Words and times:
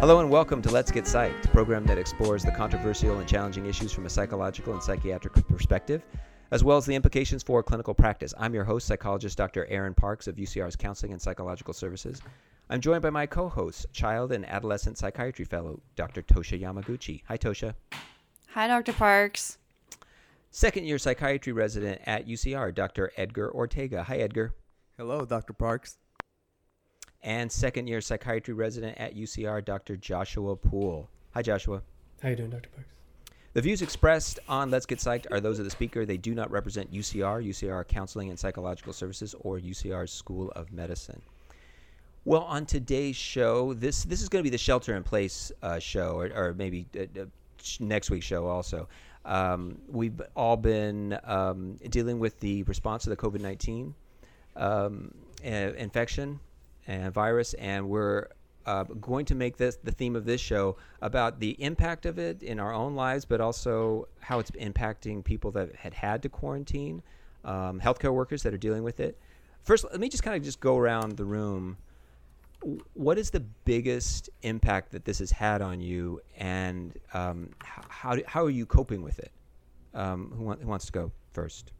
Hello 0.00 0.20
and 0.20 0.28
welcome 0.28 0.60
to 0.60 0.70
Let's 0.70 0.90
Get 0.90 1.04
Psyched, 1.04 1.46
a 1.46 1.48
program 1.48 1.86
that 1.86 1.96
explores 1.96 2.44
the 2.44 2.50
controversial 2.50 3.18
and 3.18 3.26
challenging 3.26 3.64
issues 3.64 3.92
from 3.92 4.04
a 4.04 4.10
psychological 4.10 4.74
and 4.74 4.82
psychiatric 4.82 5.32
perspective, 5.48 6.04
as 6.50 6.62
well 6.62 6.76
as 6.76 6.84
the 6.84 6.94
implications 6.94 7.42
for 7.42 7.62
clinical 7.62 7.94
practice. 7.94 8.34
I'm 8.38 8.52
your 8.52 8.64
host, 8.64 8.86
psychologist 8.86 9.38
Dr. 9.38 9.64
Aaron 9.70 9.94
Parks 9.94 10.26
of 10.26 10.36
UCR's 10.36 10.76
Counseling 10.76 11.12
and 11.12 11.20
Psychological 11.20 11.72
Services. 11.72 12.20
I'm 12.68 12.82
joined 12.82 13.00
by 13.00 13.08
my 13.08 13.24
co 13.24 13.48
host, 13.48 13.86
child 13.94 14.32
and 14.32 14.44
adolescent 14.44 14.98
psychiatry 14.98 15.46
fellow, 15.46 15.80
Dr. 15.96 16.20
Tosha 16.20 16.60
Yamaguchi. 16.60 17.22
Hi, 17.28 17.38
Tosha. 17.38 17.74
Hi, 18.48 18.66
Dr. 18.68 18.92
Parks. 18.92 19.56
Second 20.50 20.84
year 20.84 20.98
psychiatry 20.98 21.54
resident 21.54 22.02
at 22.04 22.28
UCR, 22.28 22.74
Dr. 22.74 23.12
Edgar 23.16 23.50
Ortega. 23.50 24.02
Hi, 24.02 24.18
Edgar. 24.18 24.52
Hello, 24.98 25.24
Dr. 25.24 25.54
Parks. 25.54 25.96
And 27.26 27.50
second 27.50 27.88
year 27.88 28.00
psychiatry 28.00 28.54
resident 28.54 28.96
at 28.98 29.16
UCR, 29.16 29.62
Dr. 29.62 29.96
Joshua 29.96 30.54
Poole. 30.54 31.10
Hi, 31.34 31.42
Joshua. 31.42 31.82
How 32.22 32.28
you 32.28 32.36
doing, 32.36 32.50
Dr. 32.50 32.68
Parks? 32.68 32.88
The 33.52 33.62
views 33.62 33.82
expressed 33.82 34.38
on 34.48 34.70
Let's 34.70 34.86
Get 34.86 35.00
Psyched 35.00 35.26
are 35.32 35.40
those 35.40 35.58
of 35.58 35.64
the 35.64 35.70
speaker. 35.72 36.06
They 36.06 36.18
do 36.18 36.36
not 36.36 36.52
represent 36.52 36.92
UCR, 36.92 37.44
UCR 37.44 37.88
Counseling 37.88 38.30
and 38.30 38.38
Psychological 38.38 38.92
Services, 38.92 39.34
or 39.40 39.58
UCR 39.58 40.08
School 40.08 40.52
of 40.54 40.72
Medicine. 40.72 41.20
Well, 42.24 42.42
on 42.42 42.64
today's 42.64 43.16
show, 43.16 43.74
this 43.74 44.04
this 44.04 44.22
is 44.22 44.28
going 44.28 44.44
to 44.44 44.46
be 44.46 44.54
the 44.54 44.58
shelter 44.58 44.94
in 44.94 45.02
place 45.02 45.50
uh, 45.62 45.80
show, 45.80 46.20
or, 46.20 46.30
or 46.32 46.54
maybe 46.54 46.86
uh, 46.96 47.22
uh 47.22 47.24
next 47.80 48.08
week's 48.08 48.26
show 48.26 48.46
also. 48.46 48.88
Um, 49.24 49.78
we've 49.88 50.22
all 50.36 50.56
been 50.56 51.18
um, 51.24 51.74
dealing 51.90 52.20
with 52.20 52.38
the 52.38 52.62
response 52.64 53.02
to 53.04 53.10
the 53.10 53.16
COVID 53.16 53.40
nineteen 53.40 53.96
um, 54.54 55.12
infection 55.42 56.38
and 56.86 57.12
virus, 57.12 57.54
and 57.54 57.88
we're 57.88 58.28
uh, 58.66 58.84
going 58.84 59.24
to 59.26 59.34
make 59.34 59.56
this 59.56 59.76
the 59.82 59.92
theme 59.92 60.16
of 60.16 60.24
this 60.24 60.40
show 60.40 60.76
about 61.00 61.40
the 61.40 61.50
impact 61.62 62.04
of 62.04 62.18
it 62.18 62.42
in 62.42 62.58
our 62.58 62.72
own 62.72 62.94
lives, 62.94 63.24
but 63.24 63.40
also 63.40 64.08
how 64.20 64.38
it's 64.38 64.50
impacting 64.52 65.22
people 65.22 65.50
that 65.52 65.74
had 65.76 65.94
had 65.94 66.22
to 66.22 66.28
quarantine, 66.28 67.02
um, 67.44 67.80
healthcare 67.80 68.12
workers 68.12 68.42
that 68.42 68.52
are 68.52 68.58
dealing 68.58 68.82
with 68.82 69.00
it. 69.00 69.18
First, 69.62 69.84
let 69.84 70.00
me 70.00 70.08
just 70.08 70.22
kind 70.22 70.36
of 70.36 70.42
just 70.42 70.60
go 70.60 70.76
around 70.76 71.16
the 71.16 71.24
room. 71.24 71.76
What 72.94 73.18
is 73.18 73.30
the 73.30 73.40
biggest 73.40 74.30
impact 74.42 74.90
that 74.92 75.04
this 75.04 75.20
has 75.20 75.30
had 75.30 75.62
on 75.62 75.80
you, 75.80 76.20
and 76.36 76.92
um, 77.14 77.50
how, 77.60 78.16
how 78.26 78.44
are 78.44 78.50
you 78.50 78.66
coping 78.66 79.02
with 79.02 79.18
it? 79.18 79.30
Um, 79.94 80.32
who, 80.36 80.44
want, 80.44 80.62
who 80.62 80.68
wants 80.68 80.86
to 80.86 80.92
go 80.92 81.12
first? 81.32 81.72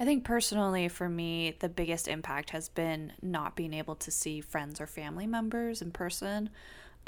I 0.00 0.04
think 0.04 0.24
personally, 0.24 0.88
for 0.88 1.08
me, 1.08 1.56
the 1.58 1.68
biggest 1.68 2.06
impact 2.06 2.50
has 2.50 2.68
been 2.68 3.12
not 3.20 3.56
being 3.56 3.74
able 3.74 3.96
to 3.96 4.10
see 4.10 4.40
friends 4.40 4.80
or 4.80 4.86
family 4.86 5.26
members 5.26 5.82
in 5.82 5.90
person, 5.90 6.50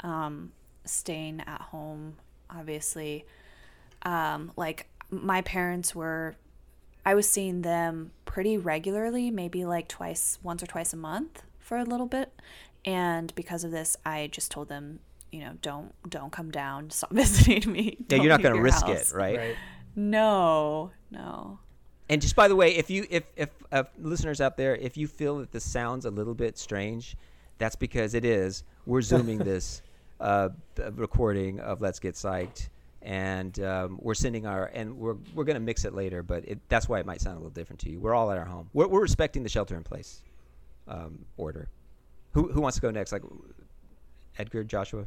um, 0.01 0.51
staying 0.83 1.41
at 1.47 1.61
home, 1.61 2.17
obviously. 2.49 3.25
Um, 4.03 4.51
like, 4.57 4.87
my 5.09 5.41
parents 5.41 5.95
were, 5.95 6.35
I 7.05 7.15
was 7.15 7.29
seeing 7.29 7.61
them 7.61 8.11
pretty 8.25 8.57
regularly, 8.57 9.31
maybe 9.31 9.63
like 9.63 9.87
twice, 9.87 10.37
once 10.43 10.61
or 10.61 10.67
twice 10.67 10.91
a 10.91 10.97
month 10.97 11.43
for 11.59 11.77
a 11.77 11.85
little 11.85 12.07
bit. 12.07 12.33
And 12.83 13.33
because 13.35 13.63
of 13.63 13.71
this, 13.71 13.95
I 14.05 14.27
just 14.27 14.51
told 14.51 14.67
them, 14.67 14.99
you 15.31 15.39
know, 15.39 15.53
don't 15.61 15.93
don't 16.09 16.31
come 16.31 16.51
down, 16.51 16.89
stop 16.91 17.11
visiting 17.13 17.71
me. 17.71 17.97
Yeah, 18.09 18.17
you're 18.17 18.29
not 18.29 18.41
going 18.41 18.55
to 18.55 18.61
risk 18.61 18.85
house. 18.85 19.11
it, 19.11 19.15
right? 19.15 19.37
right? 19.37 19.55
No, 19.95 20.91
no. 21.09 21.59
And 22.11 22.21
just 22.21 22.35
by 22.35 22.49
the 22.49 22.57
way, 22.57 22.75
if 22.75 22.89
you 22.89 23.07
if 23.09 23.23
if 23.37 23.49
uh, 23.71 23.83
listeners 23.97 24.41
out 24.41 24.57
there, 24.57 24.75
if 24.75 24.97
you 24.97 25.07
feel 25.07 25.37
that 25.37 25.53
this 25.53 25.63
sounds 25.63 26.03
a 26.03 26.11
little 26.11 26.33
bit 26.33 26.57
strange, 26.57 27.15
that's 27.57 27.77
because 27.77 28.15
it 28.15 28.25
is. 28.25 28.65
We're 28.85 29.01
zooming 29.01 29.37
this 29.51 29.81
uh, 30.19 30.49
recording 30.95 31.61
of 31.61 31.79
Let's 31.79 31.99
Get 31.99 32.15
Psyched, 32.15 32.67
and 33.01 33.57
um, 33.61 33.97
we're 34.01 34.13
sending 34.13 34.45
our 34.45 34.65
and 34.73 34.97
we're 34.97 35.15
we're 35.33 35.45
gonna 35.45 35.61
mix 35.61 35.85
it 35.85 35.95
later, 35.95 36.21
but 36.21 36.43
it, 36.45 36.59
that's 36.67 36.89
why 36.89 36.99
it 36.99 37.05
might 37.05 37.21
sound 37.21 37.37
a 37.37 37.39
little 37.39 37.49
different 37.49 37.79
to 37.79 37.89
you. 37.89 38.01
We're 38.01 38.13
all 38.13 38.29
at 38.29 38.37
our 38.37 38.43
home. 38.43 38.69
We're, 38.73 38.87
we're 38.87 39.01
respecting 39.01 39.43
the 39.43 39.49
shelter 39.49 39.77
in 39.77 39.83
place 39.83 40.19
um, 40.89 41.23
order. 41.37 41.69
Who 42.33 42.51
who 42.51 42.59
wants 42.59 42.75
to 42.75 42.81
go 42.81 42.91
next? 42.91 43.13
Like 43.13 43.23
Edgar, 44.37 44.65
Joshua. 44.65 45.05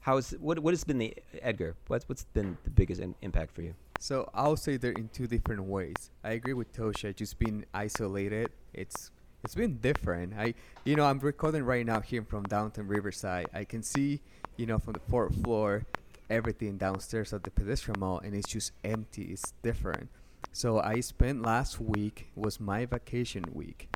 How 0.00 0.16
is 0.16 0.30
what 0.40 0.58
what 0.60 0.72
has 0.72 0.82
been 0.82 0.96
the 0.96 1.14
Edgar? 1.42 1.74
What's 1.88 2.08
what's 2.08 2.24
been 2.24 2.56
the 2.64 2.70
biggest 2.70 3.02
in, 3.02 3.14
impact 3.20 3.54
for 3.54 3.60
you? 3.60 3.74
So 4.02 4.28
I'll 4.34 4.56
say 4.56 4.78
they're 4.78 4.90
in 4.90 5.10
two 5.10 5.28
different 5.28 5.62
ways. 5.62 6.10
I 6.24 6.30
agree 6.30 6.54
with 6.54 6.72
Tosha, 6.72 7.14
just 7.14 7.38
being 7.38 7.64
isolated. 7.72 8.50
It's 8.74 9.12
it's 9.44 9.54
been 9.54 9.76
different. 9.76 10.34
I 10.36 10.54
you 10.84 10.96
know 10.96 11.04
I'm 11.04 11.20
recording 11.20 11.62
right 11.62 11.86
now 11.86 12.00
here 12.00 12.24
from 12.24 12.42
downtown 12.42 12.88
Riverside. 12.88 13.46
I 13.54 13.62
can 13.62 13.84
see 13.84 14.20
you 14.56 14.66
know 14.66 14.80
from 14.80 14.94
the 14.94 15.00
fourth 15.08 15.40
floor 15.44 15.86
everything 16.28 16.78
downstairs 16.78 17.32
at 17.32 17.44
the 17.44 17.52
pedestrian 17.52 18.00
mall, 18.00 18.18
and 18.18 18.34
it's 18.34 18.48
just 18.48 18.72
empty. 18.82 19.26
It's 19.26 19.52
different. 19.62 20.08
So 20.52 20.80
I 20.80 20.98
spent 20.98 21.42
last 21.42 21.80
week 21.80 22.26
was 22.34 22.58
my 22.58 22.86
vacation 22.86 23.44
week, 23.52 23.88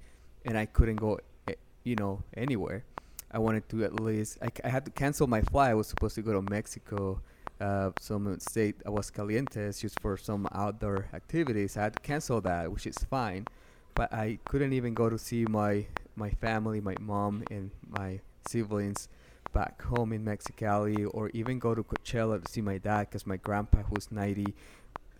and 0.45 0.57
I 0.57 0.67
couldn't 0.67 0.97
go, 0.97 1.19
eh, 1.49 1.55
you 1.83 1.97
know, 1.97 2.23
anywhere. 2.37 2.85
I 3.33 3.41
wanted 3.41 3.69
to 3.71 3.83
at 3.83 3.99
least 3.99 4.39
I, 4.41 4.51
I 4.63 4.69
had 4.69 4.85
to 4.85 4.93
cancel 4.93 5.27
my 5.27 5.41
flight. 5.41 5.73
I 5.73 5.75
was 5.75 5.89
supposed 5.89 6.15
to 6.15 6.23
go 6.23 6.33
to 6.33 6.43
Mexico 6.49 7.21
uh, 7.61 7.91
some 8.01 8.39
state 8.41 8.83
Aguascalientes 8.85 9.81
just 9.81 9.99
for 10.01 10.17
some 10.17 10.47
outdoor 10.53 11.07
activities. 11.15 11.77
I 11.77 11.85
had 11.85 11.95
to 11.95 12.01
cancel 12.01 12.41
that, 12.43 12.71
which 12.71 12.87
is 12.87 12.99
fine. 13.11 13.47
But 13.95 14.13
I 14.13 14.39
couldn't 14.45 14.75
even 14.75 14.93
go 14.93 15.09
to 15.09 15.19
see 15.19 15.47
my 15.47 15.87
my 16.17 16.31
family, 16.31 16.81
my 16.81 16.97
mom 17.01 17.45
and 17.51 17.71
my 17.89 18.21
siblings 18.47 19.09
back 19.53 19.81
home 19.83 20.13
in 20.13 20.25
Mexicali, 20.25 21.09
or 21.13 21.31
even 21.31 21.59
go 21.59 21.75
to 21.75 21.83
Coachella 21.83 22.45
to 22.45 22.51
see 22.51 22.61
my 22.61 22.77
dad 22.79 23.09
because 23.09 23.27
my 23.27 23.37
grandpa, 23.37 23.83
who's 23.85 24.13
90 24.13 24.55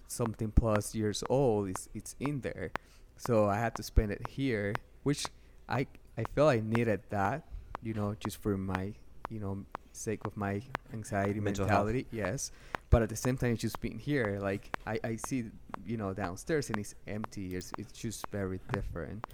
something 0.09 0.51
plus 0.51 0.95
years 0.95 1.25
old, 1.31 1.71
is 1.71 1.89
it's 1.95 2.17
in 2.21 2.41
there. 2.41 2.71
So 3.17 3.49
I 3.49 3.57
had 3.57 3.75
to 3.77 3.83
spend 3.83 4.13
it 4.13 4.29
here, 4.29 4.75
which 5.05 5.27
I 5.69 5.87
I 6.19 6.25
feel 6.35 6.49
I 6.49 6.61
needed 6.61 7.01
that, 7.09 7.45
you 7.83 7.95
know, 7.95 8.15
just 8.21 8.43
for 8.43 8.59
my 8.59 8.93
you 9.31 9.41
know 9.41 9.65
sake 9.97 10.25
of 10.25 10.37
my 10.37 10.61
anxiety 10.93 11.41
Mental 11.41 11.65
mentality 11.65 12.07
health. 12.11 12.13
yes. 12.13 12.53
But 12.91 13.03
at 13.03 13.09
the 13.09 13.17
same 13.17 13.37
time 13.37 13.53
it's 13.53 13.63
just 13.63 13.81
being 13.81 13.99
here 13.99 14.39
like 14.41 14.77
i, 14.87 14.99
I 15.03 15.17
see 15.17 15.45
you 15.85 15.97
know 15.97 16.15
downstairs 16.15 16.71
and 16.71 16.79
it's 16.79 16.95
empty 17.07 17.57
it's, 17.57 17.73
it's 17.79 17.93
just 17.93 18.27
very 18.29 18.61
different. 18.73 19.27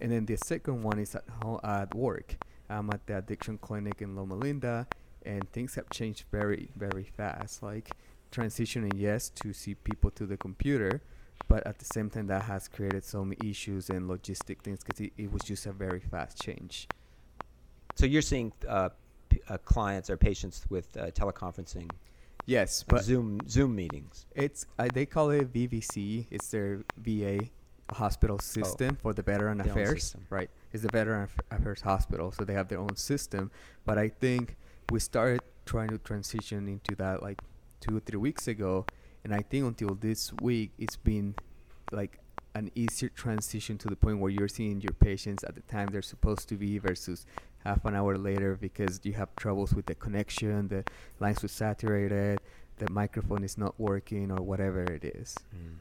And 0.00 0.10
then 0.10 0.26
the 0.26 0.36
second 0.36 0.82
one 0.82 0.98
is 0.98 1.14
at 1.14 1.24
home 1.42 1.60
at 1.62 1.94
work. 1.94 2.36
I'm 2.68 2.90
at 2.90 3.06
the 3.06 3.18
addiction 3.18 3.58
clinic 3.58 4.00
in 4.02 4.16
loma 4.16 4.34
linda 4.34 4.86
and 5.24 5.50
things 5.52 5.74
have 5.74 5.88
changed 5.90 6.24
very 6.32 6.70
very 6.76 7.04
fast 7.04 7.62
like 7.62 7.90
transitioning 8.32 8.92
yes 8.96 9.28
to 9.30 9.52
see 9.52 9.74
people 9.74 10.10
to 10.10 10.26
the 10.26 10.36
computer 10.36 11.00
but 11.48 11.66
at 11.66 11.78
the 11.78 11.84
same 11.84 12.10
time 12.10 12.26
that 12.26 12.42
has 12.42 12.68
created 12.68 13.04
some 13.04 13.32
issues 13.44 13.90
and 13.90 14.08
logistic 14.08 14.60
things 14.60 14.82
because 14.82 15.00
it, 15.00 15.12
it 15.16 15.30
was 15.32 15.42
just 15.42 15.66
a 15.66 15.72
very 15.72 16.00
fast 16.00 16.40
change. 16.42 16.88
So 17.96 18.06
you're 18.06 18.22
seeing 18.22 18.52
uh, 18.68 18.90
uh, 19.48 19.58
clients 19.58 20.10
or 20.10 20.16
patients 20.16 20.64
with 20.68 20.96
uh, 20.96 21.06
teleconferencing. 21.10 21.90
Yes, 22.46 22.84
but 22.86 23.02
Zoom 23.02 23.40
Zoom 23.48 23.74
meetings. 23.74 24.26
It's 24.34 24.66
uh, 24.78 24.88
they 24.92 25.06
call 25.06 25.30
it 25.30 25.52
VVC. 25.52 26.26
It's 26.30 26.48
their 26.48 26.82
VA 26.98 27.40
hospital 27.90 28.36
oh. 28.40 28.42
system 28.42 28.96
oh, 28.98 29.02
for 29.02 29.12
the 29.14 29.22
Veteran 29.22 29.60
Affairs. 29.60 30.14
Right, 30.28 30.50
it's 30.72 30.82
the 30.82 30.90
Veteran 30.92 31.28
Affairs 31.50 31.80
Hospital, 31.80 32.32
so 32.32 32.44
they 32.44 32.54
have 32.54 32.68
their 32.68 32.80
own 32.80 32.96
system. 32.96 33.50
But 33.84 33.98
I 33.98 34.08
think 34.08 34.56
we 34.90 35.00
started 35.00 35.40
trying 35.64 35.88
to 35.88 35.98
transition 35.98 36.68
into 36.68 36.94
that 36.96 37.22
like 37.22 37.40
two 37.80 37.96
or 37.96 38.00
three 38.00 38.18
weeks 38.18 38.46
ago, 38.46 38.84
and 39.24 39.34
I 39.34 39.40
think 39.40 39.64
until 39.64 39.94
this 39.94 40.32
week 40.42 40.72
it's 40.78 40.96
been 40.96 41.34
like 41.92 42.18
an 42.54 42.70
easier 42.74 43.08
transition 43.08 43.76
to 43.78 43.88
the 43.88 43.96
point 43.96 44.18
where 44.18 44.30
you're 44.30 44.48
seeing 44.48 44.80
your 44.80 44.92
patients 44.92 45.42
at 45.44 45.54
the 45.54 45.60
time 45.62 45.88
they're 45.90 46.02
supposed 46.02 46.48
to 46.48 46.56
be 46.56 46.78
versus 46.78 47.26
half 47.64 47.84
an 47.84 47.94
hour 47.94 48.16
later 48.16 48.56
because 48.60 49.00
you 49.02 49.12
have 49.14 49.34
troubles 49.36 49.74
with 49.74 49.86
the 49.86 49.94
connection, 49.94 50.68
the 50.68 50.84
lines 51.18 51.42
were 51.42 51.48
saturated, 51.48 52.38
the 52.78 52.90
microphone 52.90 53.42
is 53.42 53.58
not 53.58 53.78
working, 53.78 54.30
or 54.30 54.42
whatever 54.42 54.82
it 54.82 55.04
is. 55.04 55.34
Mm. 55.54 55.78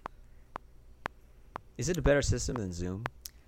Is 1.78 1.90
it 1.90 1.98
a 1.98 2.02
better 2.02 2.22
system 2.22 2.56
than 2.56 2.72
Zoom? 2.72 3.04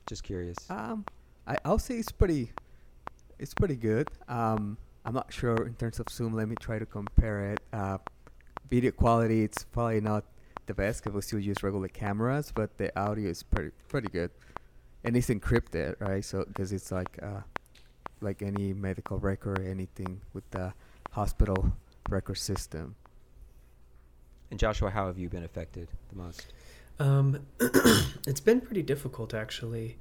Just 0.07 0.23
curious. 0.23 0.57
Um, 0.69 1.05
I, 1.47 1.57
I'll 1.63 1.79
say 1.79 1.95
it's 1.95 2.11
pretty, 2.11 2.51
it's 3.39 3.53
pretty 3.53 3.75
good. 3.75 4.09
Um, 4.27 4.77
I'm 5.05 5.13
not 5.13 5.31
sure 5.31 5.65
in 5.65 5.75
terms 5.75 5.99
of 5.99 6.09
Zoom. 6.09 6.33
Let 6.33 6.47
me 6.47 6.55
try 6.59 6.79
to 6.79 6.85
compare 6.85 7.51
it. 7.51 7.59
Uh, 7.71 7.99
video 8.69 8.91
quality, 8.91 9.43
it's 9.43 9.63
probably 9.63 10.01
not 10.01 10.25
the 10.67 10.73
best 10.73 11.03
because 11.03 11.15
we 11.15 11.21
still 11.21 11.39
use 11.39 11.63
regular 11.63 11.87
cameras, 11.87 12.51
but 12.53 12.77
the 12.77 12.97
audio 12.99 13.29
is 13.29 13.43
pretty 13.43 13.71
pretty 13.87 14.09
good, 14.09 14.31
and 15.03 15.15
it's 15.15 15.29
encrypted, 15.29 15.95
right? 15.99 16.23
So 16.23 16.45
because 16.45 16.71
it's 16.71 16.91
like 16.91 17.19
uh, 17.21 17.41
like 18.21 18.41
any 18.41 18.73
medical 18.73 19.17
record 19.19 19.59
or 19.59 19.63
anything 19.63 20.21
with 20.33 20.49
the 20.51 20.73
hospital 21.11 21.73
record 22.09 22.37
system. 22.37 22.95
And 24.51 24.59
Joshua, 24.59 24.89
how 24.89 25.07
have 25.07 25.17
you 25.17 25.29
been 25.29 25.43
affected 25.43 25.87
the 26.09 26.15
most? 26.15 26.53
Um, 26.99 27.45
it's 28.27 28.39
been 28.39 28.61
pretty 28.61 28.83
difficult 28.83 29.33
actually. 29.33 29.97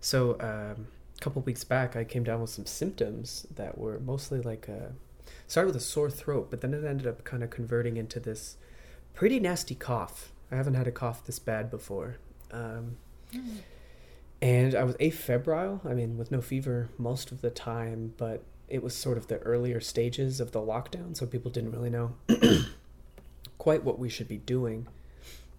So 0.00 0.36
um, 0.40 0.86
couple 1.22 1.40
weeks 1.42 1.62
back, 1.62 1.94
I 1.94 2.04
came 2.04 2.24
down 2.24 2.40
with 2.40 2.50
some 2.50 2.66
symptoms 2.66 3.46
that 3.54 3.78
were 3.78 4.00
mostly 4.00 4.40
like 4.40 4.68
a 4.68 4.92
started 5.46 5.68
with 5.68 5.76
a 5.76 5.84
sore 5.84 6.10
throat, 6.10 6.48
but 6.50 6.60
then 6.60 6.74
it 6.74 6.84
ended 6.84 7.06
up 7.06 7.24
kind 7.24 7.42
of 7.42 7.50
converting 7.50 7.96
into 7.96 8.18
this 8.18 8.56
pretty 9.14 9.38
nasty 9.40 9.74
cough. 9.74 10.32
I 10.50 10.56
haven't 10.56 10.74
had 10.74 10.86
a 10.86 10.92
cough 10.92 11.24
this 11.24 11.38
bad 11.38 11.70
before. 11.70 12.16
Um, 12.50 12.96
And 14.40 14.74
I 14.74 14.82
was 14.82 14.96
afebrile, 14.96 15.86
I 15.86 15.94
mean, 15.94 16.18
with 16.18 16.32
no 16.32 16.40
fever 16.40 16.88
most 16.98 17.30
of 17.30 17.42
the 17.42 17.50
time, 17.50 18.14
but 18.16 18.42
it 18.68 18.82
was 18.82 18.92
sort 18.94 19.16
of 19.16 19.28
the 19.28 19.38
earlier 19.38 19.78
stages 19.80 20.40
of 20.40 20.50
the 20.50 20.58
lockdown, 20.60 21.16
so 21.16 21.26
people 21.26 21.50
didn't 21.50 21.70
really 21.70 21.90
know 21.90 22.16
quite 23.58 23.84
what 23.84 23.98
we 24.00 24.08
should 24.08 24.26
be 24.26 24.38
doing. 24.38 24.88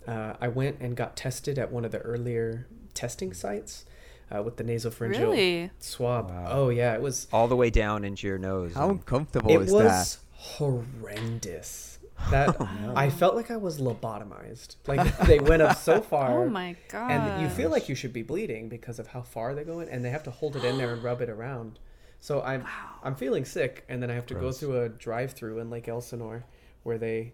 Uh, 0.06 0.34
I 0.42 0.50
went 0.50 0.82
and 0.82 0.98
got 0.98 1.16
tested 1.16 1.58
at 1.58 1.72
one 1.72 1.86
of 1.86 1.92
the 1.94 2.00
earlier 2.00 2.68
testing 2.94 3.34
sites 3.34 3.86
uh, 4.30 4.44
with 4.44 4.58
the 4.58 4.64
nasopharyngeal 4.66 5.12
Really? 5.32 5.72
swab. 5.80 6.30
Wow. 6.30 6.48
Oh 6.50 6.70
yeah, 6.70 6.94
it 6.94 7.02
was 7.02 7.28
All 7.32 7.48
the 7.48 7.56
way 7.56 7.70
down 7.70 8.04
into 8.04 8.28
your 8.28 8.38
nose. 8.38 8.74
How 8.74 8.90
and- 8.90 9.00
uncomfortable 9.00 9.50
it 9.52 9.62
is 9.62 9.72
was 9.72 9.84
that? 9.84 10.18
horrendous. 10.34 12.00
That 12.31 12.56
Oh. 12.60 12.94
I 12.96 13.10
felt 13.10 13.36
like 13.36 13.52
I 13.52 13.58
was 13.58 13.80
lobotomized. 13.80 14.75
Like 14.88 15.18
they 15.20 15.40
went 15.40 15.62
up 15.62 15.78
so 15.78 16.02
far. 16.12 16.44
Oh 16.44 16.50
my 16.50 16.75
god. 16.90 17.12
and 17.12 17.42
you 17.42 17.50
feel 17.50 17.70
like 17.70 17.90
you 17.90 17.96
should 17.96 18.14
be 18.14 18.22
bleeding 18.24 18.70
because 18.70 19.00
of 19.00 19.08
how 19.08 19.22
far 19.22 19.54
they 19.56 19.64
go 19.64 19.80
in, 19.80 19.90
and 19.90 20.04
they 20.06 20.10
have 20.10 20.24
to 20.24 20.31
hold 20.31 20.56
it 20.56 20.64
in 20.64 20.78
there 20.78 20.94
and 20.94 21.04
rub 21.04 21.22
it 21.22 21.30
around. 21.30 21.80
So 22.20 22.42
I'm 22.42 22.66
I'm 23.04 23.16
feeling 23.16 23.46
sick, 23.46 23.84
and 23.90 24.02
then 24.02 24.10
I 24.10 24.14
have 24.16 24.25
to 24.28 24.34
Gross. 24.36 24.60
go 24.62 24.68
through 24.68 24.81
a 24.84 24.90
drive-through 24.90 25.60
in 25.60 25.70
Lake 25.70 25.88
Elsinore, 25.88 26.46
where 26.84 26.98
they 26.98 27.34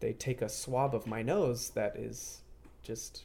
they 0.00 0.12
take 0.12 0.42
a 0.42 0.48
swab 0.48 0.94
of 0.94 1.06
my 1.06 1.22
nose 1.22 1.70
that 1.70 1.96
is 1.96 2.42
just 2.82 3.24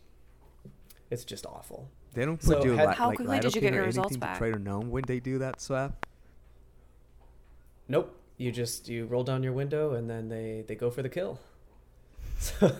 it's 1.11 1.23
just 1.23 1.45
awful. 1.45 1.89
They 2.13 2.25
don't 2.25 2.41
So 2.41 2.63
you 2.63 2.71
had- 2.71 2.95
How 2.95 3.09
like 3.09 3.17
quickly 3.17 3.39
did 3.39 3.53
you 3.53 3.61
get 3.61 3.73
your 3.73 3.83
results 3.85 4.17
back? 4.17 4.33
to 4.33 4.37
try 4.39 4.51
to 4.51 4.57
numb 4.59 4.89
when 4.89 5.03
they 5.05 5.19
do 5.19 5.37
that 5.39 5.61
swab. 5.61 5.93
Nope. 7.87 8.15
You 8.39 8.51
just 8.51 8.87
you 8.89 9.05
roll 9.05 9.23
down 9.23 9.43
your 9.43 9.53
window 9.53 9.93
and 9.93 10.09
then 10.09 10.29
they 10.29 10.63
they 10.67 10.73
go 10.75 10.89
for 10.89 11.03
the 11.03 11.09
kill. 11.09 11.39
So 12.39 12.71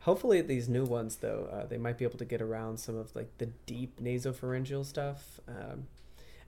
hopefully 0.00 0.40
these 0.40 0.68
new 0.68 0.84
ones 0.84 1.16
though 1.16 1.48
uh, 1.52 1.64
they 1.66 1.78
might 1.78 1.96
be 1.96 2.04
able 2.04 2.18
to 2.18 2.24
get 2.24 2.42
around 2.42 2.78
some 2.78 2.96
of 2.96 3.14
like 3.14 3.30
the 3.38 3.46
deep 3.66 4.00
nasopharyngeal 4.02 4.84
stuff. 4.84 5.38
Um, 5.46 5.86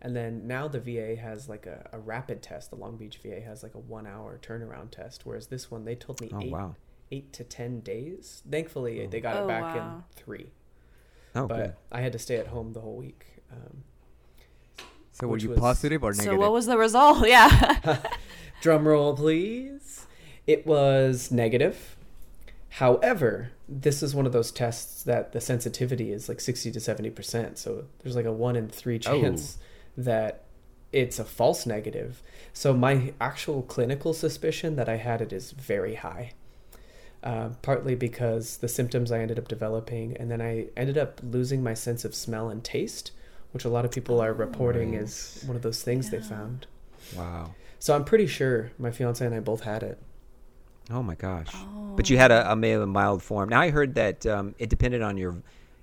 and 0.03 0.15
then 0.17 0.47
now 0.49 0.67
the 0.69 0.81
VA 0.81 1.15
has 1.17 1.49
like 1.49 1.67
a, 1.67 1.89
a 1.93 1.99
rapid 2.01 2.43
test. 2.43 2.71
The 2.71 2.77
Long 2.77 2.97
Beach 2.97 3.19
VA 3.23 3.41
has 3.41 3.63
like 3.63 3.75
a 3.77 3.79
one 3.79 4.07
hour 4.09 4.39
turnaround 4.43 4.91
test, 4.91 5.25
whereas 5.25 5.47
this 5.47 5.71
one 5.71 5.85
they 5.85 5.95
told 5.95 6.21
me 6.21 6.31
Oh 6.33 6.41
eight 6.41 6.51
wow. 6.53 6.75
eight 7.13 7.33
to 7.35 7.45
ten 7.45 7.79
days. 7.81 8.43
Thankfully 8.51 9.07
they 9.07 9.21
got 9.21 9.37
Oh, 9.37 9.45
it 9.45 9.49
back 9.49 9.75
wow. 9.77 9.97
in 9.97 10.03
three, 10.17 10.51
Oh, 11.37 11.47
but 11.47 11.57
good. 11.57 11.75
I 11.93 12.01
had 12.01 12.13
to 12.15 12.19
stay 12.19 12.37
at 12.39 12.49
home 12.49 12.73
the 12.73 12.81
whole 12.81 12.97
week. 12.97 13.25
Um, 13.53 13.85
So 15.13 15.29
were 15.29 15.37
you 15.39 15.51
was- 15.51 15.61
positive 15.61 16.03
or 16.03 16.11
negative? 16.11 16.33
So 16.35 16.39
what 16.41 16.53
was 16.53 16.67
the 16.67 16.77
result? 16.79 17.25
Yeah. 17.37 17.99
Drum 18.61 18.87
roll, 18.89 19.15
please. 19.15 20.07
It 20.47 20.67
was 20.67 21.31
negative. 21.31 21.97
However, 22.71 23.51
this 23.69 24.03
is 24.03 24.15
one 24.15 24.27
of 24.27 24.33
those 24.33 24.51
tests 24.51 25.03
that 25.05 25.33
the 25.33 25.41
sensitivity 25.41 26.13
is 26.13 26.29
like 26.29 26.41
60 26.41 26.71
to 26.73 26.79
70%. 26.79 27.57
So 27.59 27.85
there's 28.01 28.17
like 28.17 28.25
a 28.25 28.33
one 28.33 28.57
in 28.57 28.69
three 28.69 28.99
chance 28.99 29.59
that 29.97 30.45
it's 30.93 31.19
a 31.19 31.25
false 31.25 31.67
negative. 31.67 32.23
So 32.53 32.73
my 32.75 33.13
actual 33.21 33.63
clinical 33.63 34.13
suspicion 34.15 34.77
that 34.77 34.89
I 34.89 34.97
had 34.97 35.21
it 35.21 35.33
is 35.33 35.53
very 35.53 35.97
high. 35.97 36.33
Uh, 37.23 37.51
partly 37.63 37.95
because 37.97 38.59
the 38.59 38.69
symptoms 38.69 39.11
I 39.11 39.19
ended 39.19 39.39
up 39.41 39.49
developing, 39.49 40.17
and 40.17 40.31
then 40.31 40.41
I 40.41 40.67
ended 40.77 40.97
up 40.97 41.21
losing 41.23 41.65
my 41.65 41.75
sense 41.75 42.05
of 42.05 42.15
smell 42.15 42.49
and 42.49 42.63
taste, 42.63 43.11
which 43.51 43.65
a 43.65 43.69
lot 43.69 43.85
of 43.85 43.91
people 43.91 44.21
are 44.21 44.33
reporting 44.33 44.93
Right. 44.93 45.03
is 45.03 45.43
one 45.45 45.57
of 45.57 45.63
those 45.63 45.83
things 45.83 46.11
they 46.11 46.21
found. 46.21 46.67
Wow. 47.17 47.55
So 47.79 47.95
I'm 47.95 48.05
pretty 48.05 48.27
sure 48.27 48.73
my 48.79 48.91
fiance 48.91 49.25
and 49.25 49.35
I 49.35 49.41
both 49.41 49.63
had 49.63 49.83
it. 49.83 49.99
Oh 50.91 51.03
my 51.03 51.15
gosh. 51.15 51.49
Oh. 51.53 51.95
But 51.97 52.09
you 52.11 52.17
had 52.17 52.31
a, 52.31 52.51
a 52.51 52.57
mild, 52.57 52.89
mild 52.89 53.23
form. 53.23 53.49
Now 53.49 53.61
I 53.61 53.71
heard 53.71 53.95
that 53.95 54.27
um, 54.27 54.55
it 54.59 54.71
depended 54.71 55.03
on 55.03 55.17
your 55.17 55.37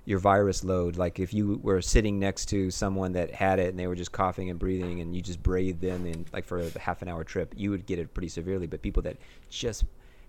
your 0.06 0.20
virus 0.20 0.64
load. 0.64 0.98
Like 0.98 1.20
if 1.20 1.34
you 1.34 1.60
were 1.64 1.82
sitting 1.82 2.20
next 2.20 2.46
to 2.50 2.70
someone 2.70 3.14
that 3.14 3.32
had 3.34 3.60
it 3.60 3.70
and 3.70 3.80
they 3.80 3.88
were 3.88 3.96
just 3.96 4.12
coughing 4.12 4.50
and 4.50 4.60
breathing, 4.60 5.02
and 5.02 5.16
you 5.16 5.22
just 5.22 5.42
breathed 5.42 5.82
them 5.82 6.06
in 6.06 6.26
like 6.32 6.46
for 6.46 6.60
a 6.60 6.80
half 6.80 7.02
an 7.02 7.08
hour 7.08 7.24
trip, 7.24 7.54
you 7.58 7.72
would 7.72 7.86
get 7.86 8.00
it 8.00 8.14
pretty 8.14 8.30
severely. 8.30 8.68
But 8.68 8.82
people 8.82 9.04
that 9.04 9.18
just 9.50 9.86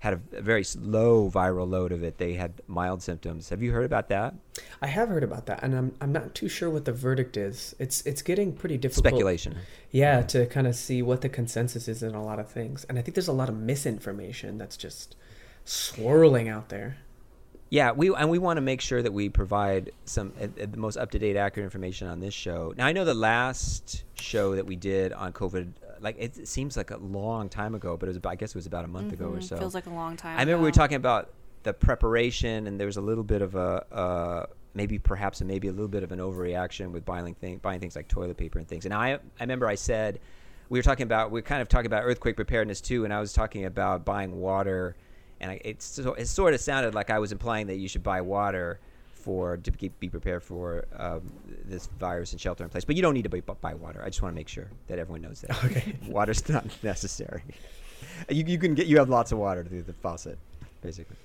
had 0.07 0.21
a, 0.33 0.41
very 0.41 0.65
low 0.81 1.29
viral 1.31 1.69
load 1.69 1.91
of 1.91 2.05
it, 2.05 2.19
they 2.19 2.35
had 2.35 2.63
mild 2.69 3.03
symptoms. 3.03 3.49
Have 3.49 3.63
you 3.63 3.73
heard 3.73 3.85
about 3.85 4.09
that? 4.09 4.35
I 4.81 4.87
have 4.87 5.09
heard 5.09 5.25
about 5.25 5.47
that, 5.47 5.63
and 5.63 5.75
I'm 5.75 5.95
I'm 6.01 6.13
not 6.13 6.35
too 6.35 6.49
sure 6.49 6.71
what 6.71 6.85
the 6.85 6.93
verdict 6.93 7.37
is. 7.37 7.75
It's 7.79 8.07
it's 8.07 8.23
getting 8.23 8.53
pretty 8.53 8.79
difficult. 8.79 9.07
Speculation. 9.07 9.57
Yeah, 9.91 10.23
to 10.23 10.47
kind 10.47 10.67
of 10.67 10.77
see 10.77 11.03
what 11.03 11.23
the 11.23 11.29
consensus 11.29 11.89
is 11.89 12.03
in 12.03 12.15
a 12.15 12.25
lot 12.25 12.39
of 12.39 12.49
things, 12.49 12.85
and 12.85 12.99
I 12.99 13.03
think 13.03 13.15
there's 13.15 13.29
a 13.29 13.33
lot 13.33 13.49
of 13.49 13.57
misinformation 13.57 14.59
that's 14.59 14.77
just 14.77 15.17
swirling 15.65 16.49
out 16.49 16.69
there. 16.69 16.99
Yeah, 17.69 17.91
we 17.91 18.15
and 18.15 18.31
we 18.31 18.39
want 18.39 18.59
to 18.59 18.61
make 18.61 18.81
sure 18.81 19.03
that 19.03 19.13
we 19.13 19.29
provide 19.29 19.91
some 20.05 20.33
uh, 20.41 20.45
uh, 20.45 20.67
the 20.71 20.77
most 20.77 20.97
up 20.97 21.11
to 21.11 21.19
date, 21.19 21.37
accurate 21.37 21.65
information 21.65 22.07
on 22.07 22.21
this 22.21 22.33
show. 22.33 22.73
Now, 22.77 22.87
I 22.87 22.93
know 22.93 23.05
the 23.05 23.15
last 23.15 24.05
show 24.15 24.55
that 24.55 24.67
we 24.67 24.77
did 24.77 25.13
on 25.13 25.33
COVID, 25.33 25.73
like 26.01 26.17
it, 26.19 26.47
seems 26.49 26.77
like 26.77 26.91
a 26.91 26.97
long 26.99 27.49
time 27.49 27.75
ago, 27.75 27.97
but 27.97 28.07
it 28.07 28.11
was 28.11 28.17
about, 28.17 28.31
I 28.33 28.37
guess 28.37 28.51
it 28.51 28.55
was 28.57 28.67
about 28.67 28.85
a 28.85 28.89
month 28.89 29.13
ago 29.13 29.27
or 29.27 29.39
Mhm. 29.39 29.43
so. 29.43 29.57
Feels 29.57 29.75
like 29.75 29.87
a 29.87 29.91
long 29.91 30.17
time. 30.17 30.37
I 30.39 30.41
remember 30.43 30.63
we 30.63 30.69
were 30.69 30.73
talking 30.73 30.97
about 30.97 31.31
the 31.63 31.73
preparation, 31.73 32.67
and 32.67 32.79
there 32.79 32.87
was 32.87 32.97
a 32.97 33.01
little 33.01 33.25
bit 33.25 33.43
of 33.43 33.55
a 33.55 33.85
uh, 33.93 34.47
maybe 34.75 34.99
perhaps 34.99 35.41
maybe 35.43 35.69
a 35.69 35.73
little 35.73 35.89
bit 35.89 36.03
of 36.03 36.13
an 36.13 36.19
overreaction 36.19 36.91
with 36.93 37.05
buying 37.05 37.35
thing, 37.35 37.59
buying 37.59 37.81
things 37.81 37.97
like 37.97 38.09
toilet 38.09 38.37
paper 38.37 38.59
and 38.59 38.69
things. 38.69 38.85
And 38.85 38.93
I 38.95 39.15
I 39.15 39.19
remember 39.41 39.67
I 39.67 39.75
said 39.75 40.21
we 40.69 40.79
were 40.79 40.83
talking 40.83 41.05
about 41.05 41.31
we 41.31 41.39
were 41.41 41.47
kind 41.47 41.63
of 41.63 41.69
talking 41.69 41.87
about 41.87 42.05
earthquake 42.05 42.37
preparedness 42.37 42.81
too, 42.81 43.05
and 43.05 43.13
I 43.13 43.21
was 43.21 43.33
talking 43.33 43.65
about 43.65 44.05
buying 44.05 44.39
water, 44.41 44.95
and 45.41 45.51
I, 45.53 45.61
it 45.65 45.83
so 45.83 46.15
it 46.15 46.27
sort 46.27 46.55
of 46.55 46.61
sounded 46.61 46.95
like 46.95 47.11
I 47.11 47.19
was 47.19 47.33
implying 47.33 47.67
that 47.69 47.77
you 47.77 47.89
should 47.89 48.03
buy 48.03 48.21
water 48.21 48.79
for 49.27 49.57
to 49.57 49.73
be 49.73 50.09
prepared 50.09 50.41
for 50.41 50.85
um, 50.97 51.21
this 51.65 51.89
virus 51.99 52.31
and 52.31 52.41
shelter 52.41 52.63
in 52.63 52.71
place. 52.71 52.85
But 52.85 52.95
you 52.95 53.03
don't 53.03 53.13
need 53.13 53.25
to 53.25 53.29
buy, 53.29 53.41
buy 53.41 53.75
water. 53.75 54.01
I 54.01 54.07
just 54.07 54.23
want 54.23 54.33
to 54.33 54.37
make 54.37 54.47
sure 54.47 54.71
that 54.87 55.01
everyone 55.01 55.21
knows 55.21 55.41
that. 55.41 55.65
Okay. 55.65 55.97
Water's 56.07 56.49
not 56.49 56.65
necessary. 56.85 57.43
You, 58.29 58.45
you 58.47 58.57
can 58.57 58.77
get 58.77 58.87
you 58.87 58.99
have 58.99 59.09
lots 59.09 59.33
of 59.33 59.39
water 59.39 59.65
through 59.65 59.83
the 59.83 59.95
faucet, 59.95 60.39
basically. 60.81 61.17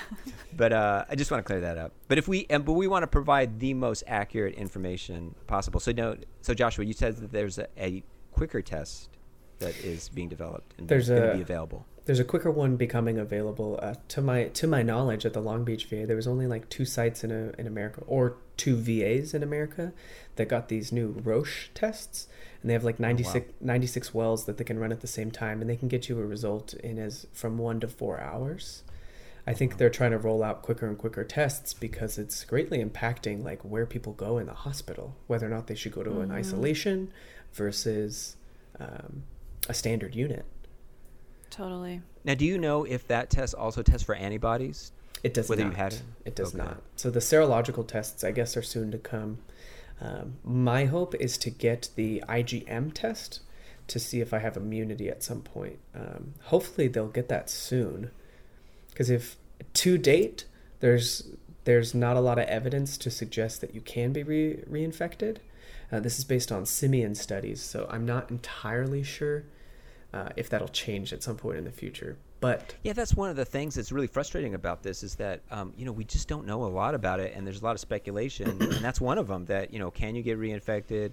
but 0.56 0.72
uh, 0.72 1.04
I 1.10 1.14
just 1.16 1.30
want 1.30 1.44
to 1.44 1.46
clear 1.46 1.60
that 1.60 1.76
up. 1.76 1.92
But 2.08 2.16
if 2.16 2.28
we 2.28 2.46
and 2.48 2.64
but 2.64 2.72
we 2.72 2.86
want 2.86 3.02
to 3.02 3.08
provide 3.08 3.60
the 3.60 3.74
most 3.74 4.04
accurate 4.06 4.54
information 4.54 5.34
possible. 5.46 5.80
So 5.80 5.92
no, 5.92 6.16
so 6.40 6.54
Joshua, 6.54 6.86
you 6.86 6.94
said 6.94 7.18
that 7.18 7.30
there's 7.30 7.58
a, 7.58 7.68
a 7.76 8.02
quicker 8.32 8.62
test 8.62 9.10
that 9.58 9.76
is 9.84 10.08
being 10.08 10.30
developed 10.30 10.72
and 10.78 10.88
There's 10.88 11.10
going 11.10 11.28
to 11.28 11.34
be 11.34 11.42
available. 11.42 11.84
There's 12.10 12.18
a 12.18 12.24
quicker 12.24 12.50
one 12.50 12.74
becoming 12.74 13.18
available. 13.18 13.78
Uh, 13.80 13.94
to 14.08 14.20
my 14.20 14.46
to 14.48 14.66
my 14.66 14.82
knowledge, 14.82 15.24
at 15.24 15.32
the 15.32 15.40
Long 15.40 15.62
Beach 15.62 15.84
VA, 15.84 16.06
there 16.06 16.16
was 16.16 16.26
only 16.26 16.48
like 16.48 16.68
two 16.68 16.84
sites 16.84 17.22
in 17.22 17.30
a, 17.30 17.52
in 17.56 17.68
America, 17.68 18.02
or 18.04 18.34
two 18.56 18.74
VAs 18.74 19.32
in 19.32 19.44
America, 19.44 19.92
that 20.34 20.48
got 20.48 20.66
these 20.66 20.90
new 20.90 21.10
Roche 21.22 21.68
tests, 21.72 22.26
and 22.60 22.68
they 22.68 22.72
have 22.72 22.82
like 22.82 22.98
96, 22.98 23.52
96 23.60 24.12
wells 24.12 24.46
that 24.46 24.56
they 24.56 24.64
can 24.64 24.80
run 24.80 24.90
at 24.90 25.02
the 25.02 25.06
same 25.06 25.30
time, 25.30 25.60
and 25.60 25.70
they 25.70 25.76
can 25.76 25.86
get 25.86 26.08
you 26.08 26.18
a 26.18 26.26
result 26.26 26.74
in 26.74 26.98
as 26.98 27.28
from 27.32 27.58
one 27.58 27.78
to 27.78 27.86
four 27.86 28.20
hours. 28.20 28.82
I 29.46 29.54
think 29.54 29.76
they're 29.76 29.88
trying 29.88 30.10
to 30.10 30.18
roll 30.18 30.42
out 30.42 30.62
quicker 30.62 30.88
and 30.88 30.98
quicker 30.98 31.22
tests 31.22 31.74
because 31.74 32.18
it's 32.18 32.42
greatly 32.42 32.84
impacting 32.84 33.44
like 33.44 33.60
where 33.62 33.86
people 33.86 34.14
go 34.14 34.36
in 34.38 34.46
the 34.46 34.54
hospital, 34.54 35.14
whether 35.28 35.46
or 35.46 35.50
not 35.50 35.68
they 35.68 35.76
should 35.76 35.92
go 35.92 36.02
to 36.02 36.22
an 36.22 36.30
Mhm. 36.30 36.34
isolation 36.34 37.12
versus 37.52 38.34
um, 38.80 39.22
a 39.68 39.74
standard 39.74 40.16
unit. 40.16 40.44
Totally. 41.50 42.02
Now, 42.24 42.34
do 42.34 42.44
you 42.44 42.58
know 42.58 42.84
if 42.84 43.06
that 43.08 43.28
test 43.30 43.54
also 43.54 43.82
tests 43.82 44.04
for 44.04 44.14
antibodies? 44.14 44.92
It 45.22 45.34
does 45.34 45.48
Whether 45.48 45.64
not. 45.64 45.72
you 45.72 45.76
had 45.76 45.92
it? 45.94 46.02
It 46.24 46.36
does 46.36 46.54
Okay. 46.54 46.64
not. 46.64 46.82
So 46.96 47.10
the 47.10 47.20
serological 47.20 47.86
tests, 47.86 48.24
I 48.24 48.30
guess, 48.30 48.56
are 48.56 48.62
soon 48.62 48.90
to 48.92 48.98
come. 48.98 49.38
Um, 50.00 50.36
my 50.44 50.86
hope 50.86 51.14
is 51.16 51.36
to 51.38 51.50
get 51.50 51.90
the 51.94 52.22
IgM 52.28 52.92
test 52.94 53.40
to 53.88 53.98
see 53.98 54.20
if 54.20 54.32
I 54.32 54.38
have 54.38 54.56
immunity 54.56 55.08
at 55.10 55.22
some 55.22 55.42
point. 55.42 55.78
Um, 55.94 56.34
hopefully, 56.44 56.88
they'll 56.88 57.08
get 57.08 57.28
that 57.28 57.50
soon, 57.50 58.10
because 58.90 59.10
if 59.10 59.36
to 59.74 59.98
date 59.98 60.46
there's 60.80 61.28
there's 61.64 61.94
not 61.94 62.16
a 62.16 62.20
lot 62.20 62.38
of 62.38 62.46
evidence 62.48 62.96
to 62.96 63.10
suggest 63.10 63.60
that 63.60 63.74
you 63.74 63.80
can 63.82 64.12
be 64.12 64.22
re- 64.22 64.62
reinfected. 64.70 65.36
Uh, 65.92 66.00
this 66.00 66.18
is 66.18 66.24
based 66.24 66.50
on 66.50 66.64
simian 66.64 67.14
studies, 67.14 67.60
so 67.60 67.86
I'm 67.90 68.06
not 68.06 68.30
entirely 68.30 69.02
sure 69.02 69.44
uh, 70.12 70.28
if 70.36 70.48
that'll 70.48 70.68
change 70.68 71.12
at 71.12 71.22
some 71.22 71.36
point 71.36 71.58
in 71.58 71.64
the 71.64 71.70
future. 71.70 72.16
But 72.40 72.74
Yeah, 72.82 72.94
that's 72.94 73.14
one 73.14 73.28
of 73.30 73.36
the 73.36 73.44
things 73.44 73.74
that's 73.74 73.92
really 73.92 74.06
frustrating 74.06 74.54
about 74.54 74.82
this 74.82 75.02
is 75.02 75.14
that 75.16 75.42
um, 75.50 75.72
you 75.76 75.84
know 75.84 75.92
we 75.92 76.04
just 76.04 76.26
don't 76.26 76.46
know 76.46 76.64
a 76.64 76.66
lot 76.72 76.94
about 76.94 77.20
it, 77.20 77.32
and 77.36 77.46
there's 77.46 77.60
a 77.60 77.64
lot 77.64 77.72
of 77.72 77.80
speculation, 77.80 78.48
and 78.60 78.72
that's 78.84 79.00
one 79.00 79.18
of 79.18 79.26
them. 79.28 79.44
That 79.46 79.72
you 79.72 79.78
know, 79.78 79.90
can 79.90 80.14
you 80.14 80.22
get 80.22 80.38
reinfected? 80.38 81.12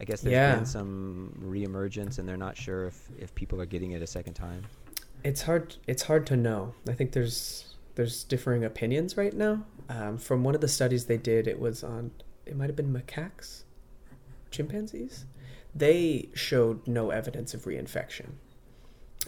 I 0.00 0.04
guess 0.04 0.22
there's 0.22 0.32
Yeah. 0.32 0.54
been 0.56 0.64
some 0.66 1.34
reemergence, 1.44 2.18
and 2.18 2.26
they're 2.26 2.36
not 2.38 2.56
sure 2.56 2.86
if, 2.86 3.08
if 3.18 3.34
people 3.34 3.60
are 3.60 3.66
getting 3.66 3.92
it 3.92 4.00
a 4.00 4.06
second 4.06 4.32
time. 4.34 4.62
It's 5.24 5.42
hard. 5.42 5.76
It's 5.86 6.04
hard 6.04 6.26
to 6.28 6.36
know. 6.36 6.74
I 6.88 6.92
think 6.92 7.12
there's 7.12 7.74
there's 7.96 8.24
differing 8.24 8.64
opinions 8.64 9.16
right 9.18 9.34
now. 9.34 9.64
Um, 9.90 10.16
from 10.16 10.44
one 10.44 10.54
of 10.54 10.60
the 10.62 10.68
studies 10.68 11.04
they 11.06 11.18
did, 11.18 11.46
it 11.48 11.58
was 11.60 11.82
on. 11.84 12.12
It 12.46 12.56
might 12.56 12.68
have 12.68 12.76
been 12.76 12.92
macaques. 12.92 13.64
chimpanzees, 14.50 15.26
they 15.74 16.28
showed 16.34 16.86
no 16.86 17.10
evidence 17.10 17.54
of 17.54 17.64
reinfection. 17.64 18.32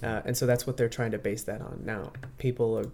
Uh, 0.02 0.22
and 0.24 0.36
so 0.36 0.46
that's 0.46 0.66
what 0.66 0.76
they're 0.76 0.88
trying 0.88 1.12
to 1.12 1.18
base 1.18 1.42
that 1.44 1.60
on 1.60 1.82
now. 1.84 2.12
People 2.38 2.78
are. 2.78 2.90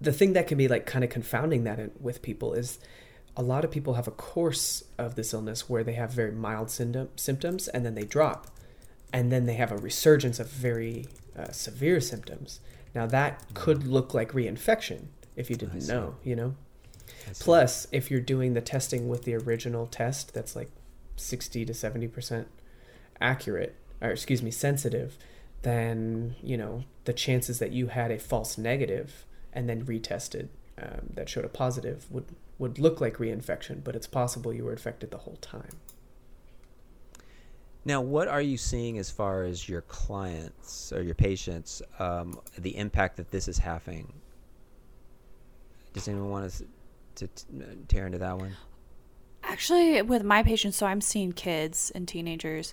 The 0.00 0.12
thing 0.12 0.32
that 0.34 0.46
can 0.46 0.58
be 0.58 0.68
like 0.68 0.86
kind 0.86 1.04
of 1.04 1.10
confounding 1.10 1.64
that 1.64 1.78
in, 1.78 1.90
with 2.00 2.22
people 2.22 2.54
is 2.54 2.78
a 3.36 3.42
lot 3.42 3.64
of 3.64 3.70
people 3.70 3.94
have 3.94 4.06
a 4.06 4.12
course 4.12 4.84
of 4.98 5.14
this 5.14 5.32
illness 5.32 5.68
where 5.68 5.82
they 5.82 5.94
have 5.94 6.12
very 6.12 6.32
mild 6.32 6.70
symptom, 6.70 7.08
symptoms 7.16 7.68
and 7.68 7.84
then 7.84 7.94
they 7.94 8.04
drop. 8.04 8.48
And 9.12 9.30
then 9.30 9.46
they 9.46 9.54
have 9.54 9.70
a 9.70 9.76
resurgence 9.76 10.40
of 10.40 10.48
very 10.48 11.06
uh, 11.36 11.50
severe 11.50 12.00
symptoms. 12.00 12.60
Now, 12.94 13.06
that 13.06 13.42
could 13.54 13.86
look 13.86 14.14
like 14.14 14.32
reinfection 14.32 15.06
if 15.36 15.50
you 15.50 15.56
didn't 15.56 15.86
know, 15.86 16.16
you 16.22 16.36
know? 16.36 16.54
Plus, 17.40 17.86
if 17.92 18.10
you're 18.10 18.20
doing 18.20 18.54
the 18.54 18.60
testing 18.60 19.08
with 19.08 19.24
the 19.24 19.34
original 19.34 19.86
test, 19.86 20.34
that's 20.34 20.56
like 20.56 20.70
60 21.16 21.64
to 21.64 21.72
70% 21.72 22.46
accurate, 23.20 23.74
or 24.00 24.10
excuse 24.10 24.42
me, 24.42 24.50
sensitive, 24.50 25.16
then, 25.62 26.34
you 26.42 26.56
know, 26.56 26.84
the 27.04 27.12
chances 27.12 27.58
that 27.58 27.72
you 27.72 27.88
had 27.88 28.10
a 28.10 28.18
false 28.18 28.58
negative 28.58 29.24
and 29.52 29.68
then 29.68 29.84
retested 29.84 30.48
um, 30.80 31.10
that 31.14 31.28
showed 31.28 31.44
a 31.44 31.48
positive 31.48 32.10
would, 32.10 32.24
would 32.58 32.78
look 32.78 33.00
like 33.00 33.18
reinfection, 33.18 33.82
but 33.84 33.94
it's 33.94 34.06
possible 34.06 34.52
you 34.52 34.64
were 34.64 34.72
infected 34.72 35.10
the 35.10 35.18
whole 35.18 35.36
time. 35.36 35.80
Now, 37.84 38.00
what 38.00 38.28
are 38.28 38.40
you 38.40 38.56
seeing 38.56 38.98
as 38.98 39.10
far 39.10 39.42
as 39.42 39.68
your 39.68 39.82
clients 39.82 40.92
or 40.92 41.02
your 41.02 41.16
patients, 41.16 41.82
um, 41.98 42.40
the 42.56 42.76
impact 42.76 43.16
that 43.16 43.30
this 43.30 43.48
is 43.48 43.58
having? 43.58 44.12
Does 45.92 46.06
anyone 46.06 46.30
want 46.30 46.52
to, 46.52 46.64
to, 47.16 47.26
to 47.26 47.76
tear 47.88 48.06
into 48.06 48.18
that 48.18 48.38
one? 48.38 48.52
Actually, 49.52 50.00
with 50.00 50.24
my 50.24 50.42
patients, 50.42 50.78
so 50.78 50.86
I'm 50.86 51.02
seeing 51.02 51.32
kids 51.32 51.92
and 51.94 52.08
teenagers. 52.08 52.72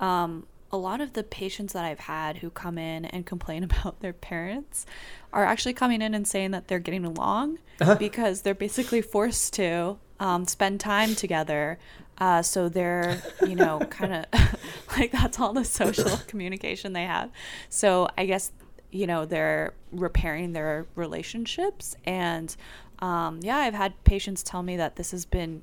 Um, 0.00 0.48
a 0.72 0.76
lot 0.76 1.00
of 1.00 1.12
the 1.12 1.22
patients 1.22 1.72
that 1.72 1.84
I've 1.84 2.00
had 2.00 2.38
who 2.38 2.50
come 2.50 2.78
in 2.78 3.04
and 3.04 3.24
complain 3.24 3.62
about 3.70 4.00
their 4.00 4.12
parents 4.12 4.86
are 5.32 5.44
actually 5.44 5.74
coming 5.74 6.02
in 6.02 6.14
and 6.14 6.26
saying 6.26 6.50
that 6.50 6.66
they're 6.66 6.80
getting 6.80 7.04
along 7.04 7.58
because 8.00 8.42
they're 8.42 8.56
basically 8.56 9.00
forced 9.02 9.52
to 9.54 9.98
um, 10.18 10.46
spend 10.46 10.80
time 10.80 11.14
together. 11.14 11.78
Uh, 12.18 12.42
so 12.42 12.68
they're, 12.68 13.22
you 13.46 13.54
know, 13.54 13.78
kind 13.90 14.12
of 14.12 14.58
like 14.98 15.12
that's 15.12 15.38
all 15.38 15.52
the 15.52 15.64
social 15.64 16.16
communication 16.26 16.92
they 16.92 17.04
have. 17.04 17.30
So 17.68 18.08
I 18.18 18.26
guess, 18.26 18.50
you 18.90 19.06
know, 19.06 19.26
they're 19.26 19.74
repairing 19.92 20.54
their 20.54 20.88
relationships. 20.96 21.94
And 22.04 22.56
um, 22.98 23.38
yeah, 23.44 23.58
I've 23.58 23.74
had 23.74 24.02
patients 24.02 24.42
tell 24.42 24.64
me 24.64 24.76
that 24.76 24.96
this 24.96 25.12
has 25.12 25.24
been 25.24 25.62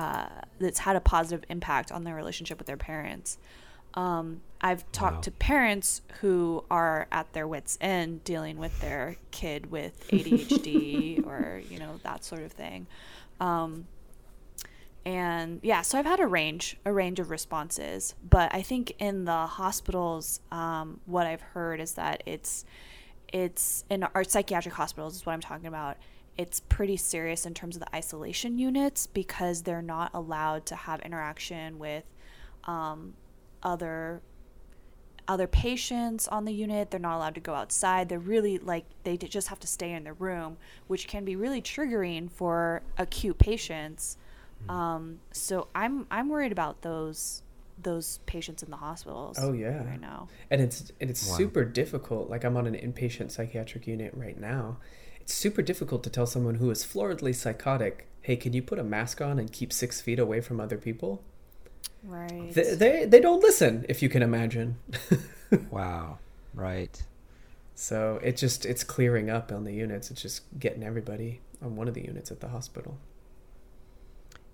uh, 0.00 0.28
that's 0.58 0.78
had 0.80 0.96
a 0.96 1.00
positive 1.00 1.44
impact 1.48 1.92
on 1.92 2.04
their 2.04 2.14
relationship 2.14 2.56
with 2.58 2.66
their 2.66 2.76
parents. 2.76 3.38
Um, 3.94 4.40
I've 4.60 4.90
talked 4.92 5.16
Wow. 5.16 5.20
to 5.22 5.30
parents 5.32 6.02
who 6.20 6.64
are 6.70 7.06
at 7.10 7.32
their 7.32 7.46
wits' 7.46 7.76
end 7.80 8.22
dealing 8.24 8.56
with 8.56 8.80
their 8.80 9.16
kid 9.30 9.70
with 9.70 10.08
ADHD 10.10 11.26
or 11.30 11.60
you 11.70 11.78
know 11.78 11.98
that 12.04 12.24
sort 12.24 12.42
of 12.42 12.52
thing. 12.52 12.86
Um, 13.40 13.86
and 15.04 15.60
yeah, 15.62 15.80
so 15.82 15.98
I've 15.98 16.04
had 16.06 16.20
a 16.20 16.26
range, 16.26 16.76
a 16.84 16.92
range 16.92 17.18
of 17.20 17.30
responses. 17.30 18.14
But 18.28 18.54
I 18.54 18.62
think 18.62 18.92
in 18.98 19.24
the 19.24 19.46
hospitals, 19.46 20.40
um, 20.52 21.00
what 21.06 21.26
I've 21.26 21.40
heard 21.40 21.80
is 21.80 21.94
that 21.94 22.22
it's, 22.26 22.64
it's 23.32 23.84
in 23.88 24.04
our 24.14 24.24
psychiatric 24.24 24.74
hospitals 24.74 25.16
is 25.16 25.24
what 25.24 25.32
I'm 25.32 25.40
talking 25.40 25.66
about. 25.66 25.96
It's 26.40 26.60
pretty 26.60 26.96
serious 26.96 27.44
in 27.44 27.52
terms 27.54 27.76
of 27.76 27.80
the 27.80 27.94
isolation 27.94 28.58
units 28.58 29.06
because 29.06 29.62
they're 29.62 29.82
not 29.82 30.10
allowed 30.14 30.64
to 30.66 30.74
have 30.86 31.00
interaction 31.00 31.78
with 31.78 32.04
um, 32.64 33.14
other 33.62 34.22
other 35.28 35.46
patients 35.46 36.26
on 36.28 36.44
the 36.46 36.52
unit. 36.52 36.90
They're 36.90 36.98
not 36.98 37.16
allowed 37.16 37.34
to 37.36 37.40
go 37.40 37.54
outside. 37.54 38.08
They're 38.08 38.18
really 38.18 38.56
like 38.58 38.84
they 39.04 39.16
just 39.16 39.48
have 39.48 39.60
to 39.60 39.66
stay 39.66 39.92
in 39.92 40.04
their 40.04 40.14
room, 40.14 40.56
which 40.86 41.06
can 41.06 41.24
be 41.24 41.36
really 41.36 41.60
triggering 41.62 42.30
for 42.30 42.82
acute 42.96 43.38
patients. 43.38 44.16
Um, 44.68 45.20
so 45.32 45.68
I'm 45.74 46.06
I'm 46.10 46.28
worried 46.30 46.52
about 46.52 46.80
those 46.82 47.42
those 47.82 48.18
patients 48.26 48.62
in 48.62 48.70
the 48.70 48.76
hospitals. 48.76 49.38
Oh, 49.40 49.52
yeah. 49.52 49.82
right 49.84 50.00
now. 50.00 50.28
and 50.50 50.60
it's 50.60 50.90
and 51.00 51.08
it's 51.10 51.26
Wow. 51.28 51.36
super 51.36 51.64
difficult 51.64 52.28
like 52.28 52.44
i'm 52.44 52.54
on 52.58 52.66
an 52.66 52.74
inpatient 52.74 53.30
psychiatric 53.30 53.86
unit 53.86 54.12
right 54.14 54.38
now 54.38 54.76
it's 55.08 55.09
super 55.32 55.62
difficult 55.62 56.02
to 56.04 56.10
tell 56.10 56.26
someone 56.26 56.56
who 56.56 56.70
is 56.70 56.84
floridly 56.84 57.34
psychotic 57.34 58.06
hey 58.22 58.36
can 58.36 58.52
you 58.52 58.62
put 58.62 58.78
a 58.78 58.84
mask 58.84 59.20
on 59.20 59.38
and 59.38 59.52
keep 59.52 59.72
six 59.72 60.00
feet 60.00 60.18
away 60.18 60.40
from 60.40 60.60
other 60.60 60.76
people 60.78 61.22
Right. 62.02 62.52
they, 62.54 62.74
they, 62.74 63.04
they 63.04 63.20
don't 63.20 63.42
listen 63.42 63.84
if 63.88 64.02
you 64.02 64.08
can 64.08 64.22
imagine 64.22 64.76
Wow. 65.70 66.18
Right. 66.54 67.02
so 67.74 68.18
it 68.22 68.36
just 68.36 68.64
it's 68.66 68.84
clearing 68.84 69.30
up 69.30 69.52
on 69.52 69.64
the 69.64 69.72
units 69.72 70.10
it's 70.10 70.22
just 70.22 70.42
getting 70.58 70.82
everybody 70.82 71.40
on 71.62 71.76
one 71.76 71.88
of 71.88 71.94
the 71.94 72.02
units 72.02 72.30
at 72.30 72.40
the 72.40 72.48
hospital 72.48 72.96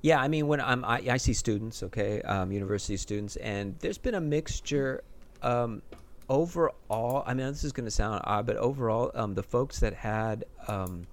Yeah, 0.02 0.20
I 0.20 0.28
mean, 0.28 0.46
when 0.46 0.60
I'm, 0.60 0.84
I, 0.84 1.02
I 1.10 1.16
see 1.16 1.32
students, 1.32 1.82
okay, 1.82 2.20
um, 2.22 2.52
university 2.52 2.96
students, 2.96 3.34
and 3.36 3.74
there's 3.80 3.98
been 3.98 4.14
a 4.14 4.20
mixture. 4.20 5.02
Um, 5.42 5.82
overall, 6.28 7.22
I 7.26 7.34
mean, 7.34 7.46
this 7.48 7.64
is 7.64 7.72
going 7.72 7.86
to 7.86 7.90
sound 7.90 8.22
odd, 8.24 8.46
but 8.46 8.56
overall, 8.56 9.10
um, 9.14 9.34
the 9.34 9.42
folks 9.42 9.80
that 9.80 9.94
had 9.94 10.44
um, 10.68 11.06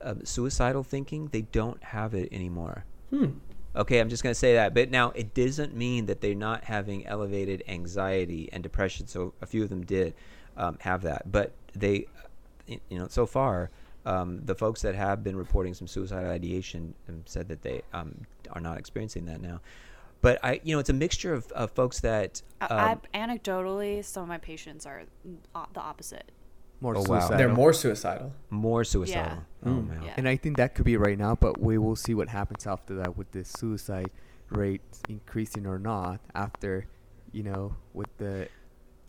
uh, 0.00 0.14
suicidal 0.24 0.82
thinking, 0.82 1.28
they 1.28 1.42
don't 1.42 1.82
have 1.82 2.14
it 2.14 2.28
anymore. 2.32 2.84
hmm 3.10 3.26
Okay, 3.76 4.00
I'm 4.00 4.08
just 4.08 4.24
going 4.24 4.32
to 4.32 4.38
say 4.38 4.54
that. 4.54 4.74
But 4.74 4.90
now, 4.90 5.10
it 5.10 5.32
doesn't 5.32 5.76
mean 5.76 6.06
that 6.06 6.20
they're 6.20 6.34
not 6.34 6.64
having 6.64 7.06
elevated 7.06 7.62
anxiety 7.68 8.48
and 8.52 8.64
depression. 8.64 9.06
So 9.06 9.32
a 9.40 9.46
few 9.46 9.62
of 9.62 9.68
them 9.68 9.84
did 9.84 10.14
um, 10.56 10.76
have 10.80 11.02
that. 11.02 11.30
But 11.30 11.52
they, 11.76 12.06
you 12.66 12.80
know, 12.90 13.06
so 13.06 13.26
far, 13.26 13.70
um, 14.04 14.40
the 14.44 14.56
folks 14.56 14.82
that 14.82 14.96
have 14.96 15.22
been 15.22 15.36
reporting 15.36 15.74
some 15.74 15.86
suicidal 15.86 16.30
ideation 16.30 16.94
um, 17.08 17.22
said 17.26 17.46
that 17.48 17.62
they 17.62 17.82
um, 17.92 18.26
are 18.50 18.60
not 18.60 18.76
experiencing 18.76 19.26
that 19.26 19.40
now. 19.40 19.60
But 20.22 20.38
I, 20.44 20.60
you 20.64 20.74
know, 20.74 20.80
it's 20.80 20.90
a 20.90 20.94
mixture 20.94 21.32
of, 21.32 21.50
of 21.52 21.70
folks 21.72 22.00
that. 22.00 22.42
I, 22.60 22.66
Um, 22.92 23.00
I, 23.14 23.18
anecdotally, 23.26 24.04
some 24.04 24.22
of 24.24 24.28
my 24.28 24.38
patients 24.38 24.84
are 24.86 25.02
uh, 25.54 25.66
the 25.72 25.80
opposite. 25.80 26.30
More 26.82 26.96
Oh, 26.96 27.02
wow. 27.06 27.28
they're 27.28 27.52
more 27.52 27.74
suicidal 27.74 28.32
more 28.48 28.84
suicidal. 28.84 29.38
Yeah. 29.38 29.66
Oh 29.66 29.70
Mm. 29.70 29.88
man. 29.88 30.02
Yeah. 30.02 30.14
And 30.16 30.26
I 30.26 30.36
think 30.36 30.56
that 30.56 30.74
could 30.74 30.86
be 30.86 30.96
right 30.96 31.18
now, 31.18 31.34
but 31.34 31.60
we 31.60 31.76
will 31.76 31.94
see 31.96 32.14
what 32.14 32.28
happens 32.28 32.66
after 32.66 32.94
that 32.96 33.18
with 33.18 33.30
the 33.32 33.44
suicide 33.44 34.10
rate 34.48 34.80
increasing 35.08 35.66
or 35.66 35.78
not 35.78 36.20
after, 36.34 36.86
you 37.32 37.42
know, 37.42 37.76
with 37.92 38.08
the 38.16 38.48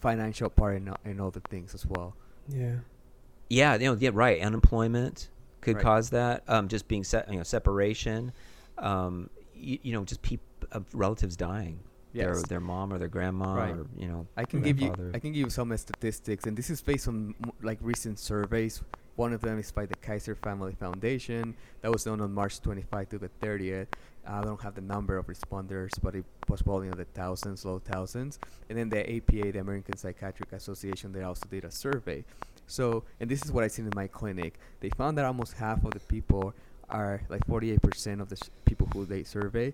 financial 0.02 0.50
part 0.50 0.76
and, 0.78 0.94
and 1.06 1.22
other 1.22 1.40
things 1.50 1.74
as 1.74 1.86
well. 1.86 2.14
yeah 2.50 2.76
Yeah, 3.50 3.76
you 3.76 3.86
know, 3.86 3.98
yeah, 4.00 4.12
right. 4.14 4.42
Unemployment 4.42 5.30
could 5.62 5.76
Right. 5.78 5.84
cause 5.84 6.10
that. 6.10 6.44
Um, 6.50 6.68
just 6.68 6.88
being 6.90 7.06
set, 7.06 7.30
you 7.32 7.38
know, 7.38 7.44
separation. 7.44 8.34
Um, 8.80 9.30
you, 9.54 9.80
you 9.82 9.94
know, 9.94 10.04
just 10.04 10.22
peop- 10.22 10.42
uh, 10.72 10.82
relatives 10.94 11.36
dying. 11.36 11.80
Their 12.14 12.34
Yes. 12.34 12.44
their 12.48 12.60
mom 12.60 12.92
or 12.92 12.98
their 12.98 13.08
grandma 13.08 13.56
Right. 13.56 13.74
or 13.76 13.86
you 13.98 14.08
know. 14.08 14.28
I 14.36 14.44
can 14.46 14.62
give 14.62 14.80
you. 14.82 14.92
I 15.14 15.20
can 15.20 15.32
give 15.32 15.44
you 15.46 15.50
some 15.50 15.76
statistics, 15.78 16.46
and 16.46 16.58
this 16.58 16.70
is 16.70 16.82
based 16.82 17.08
on 17.08 17.36
like 17.62 17.80
recent 17.82 18.20
surveys. 18.20 18.82
One 19.16 19.34
of 19.34 19.42
them 19.42 19.60
is 19.60 19.72
by 19.72 19.86
the 19.86 19.96
Kaiser 19.96 20.36
Family 20.36 20.74
Foundation 20.74 21.54
that 21.82 21.92
was 21.92 22.04
done 22.06 22.22
on 22.22 22.34
March 22.34 22.60
25 22.62 23.10
to 23.10 23.18
the 23.18 23.30
30th. 23.42 23.88
I 24.26 24.42
don't 24.42 24.62
have 24.62 24.76
the 24.76 24.82
number 24.82 25.18
of 25.18 25.28
responders, 25.28 25.92
but 26.02 26.16
it 26.16 26.26
was 26.48 26.62
probably 26.62 26.88
in 26.88 26.96
the 26.98 27.06
thousands, 27.06 27.64
low 27.66 27.80
thousands. 27.80 28.40
And 28.70 28.78
then 28.78 28.90
the 28.90 29.02
APA, 29.16 29.52
the 29.52 29.60
American 29.60 29.98
Psychiatric 29.98 30.52
Association, 30.54 31.12
they 31.12 31.24
also 31.24 31.46
did 31.50 31.66
a 31.66 31.72
survey. 31.72 32.24
So, 32.68 33.04
and 33.20 33.30
this 33.30 33.44
is 33.44 33.52
what 33.52 33.64
I 33.64 33.68
seen 33.68 33.86
in 33.86 33.92
my 33.96 34.08
clinic. 34.08 34.58
They 34.80 34.90
found 34.90 35.18
that 35.18 35.26
almost 35.26 35.54
half 35.54 35.84
of 35.84 35.92
the 35.92 36.00
people 36.00 36.54
are 36.90 37.22
like 37.30 37.46
48% 37.48 38.22
of 38.22 38.30
the 38.30 38.38
s- 38.42 38.50
people 38.66 38.88
who 38.94 39.06
they 39.06 39.24
survey 39.24 39.74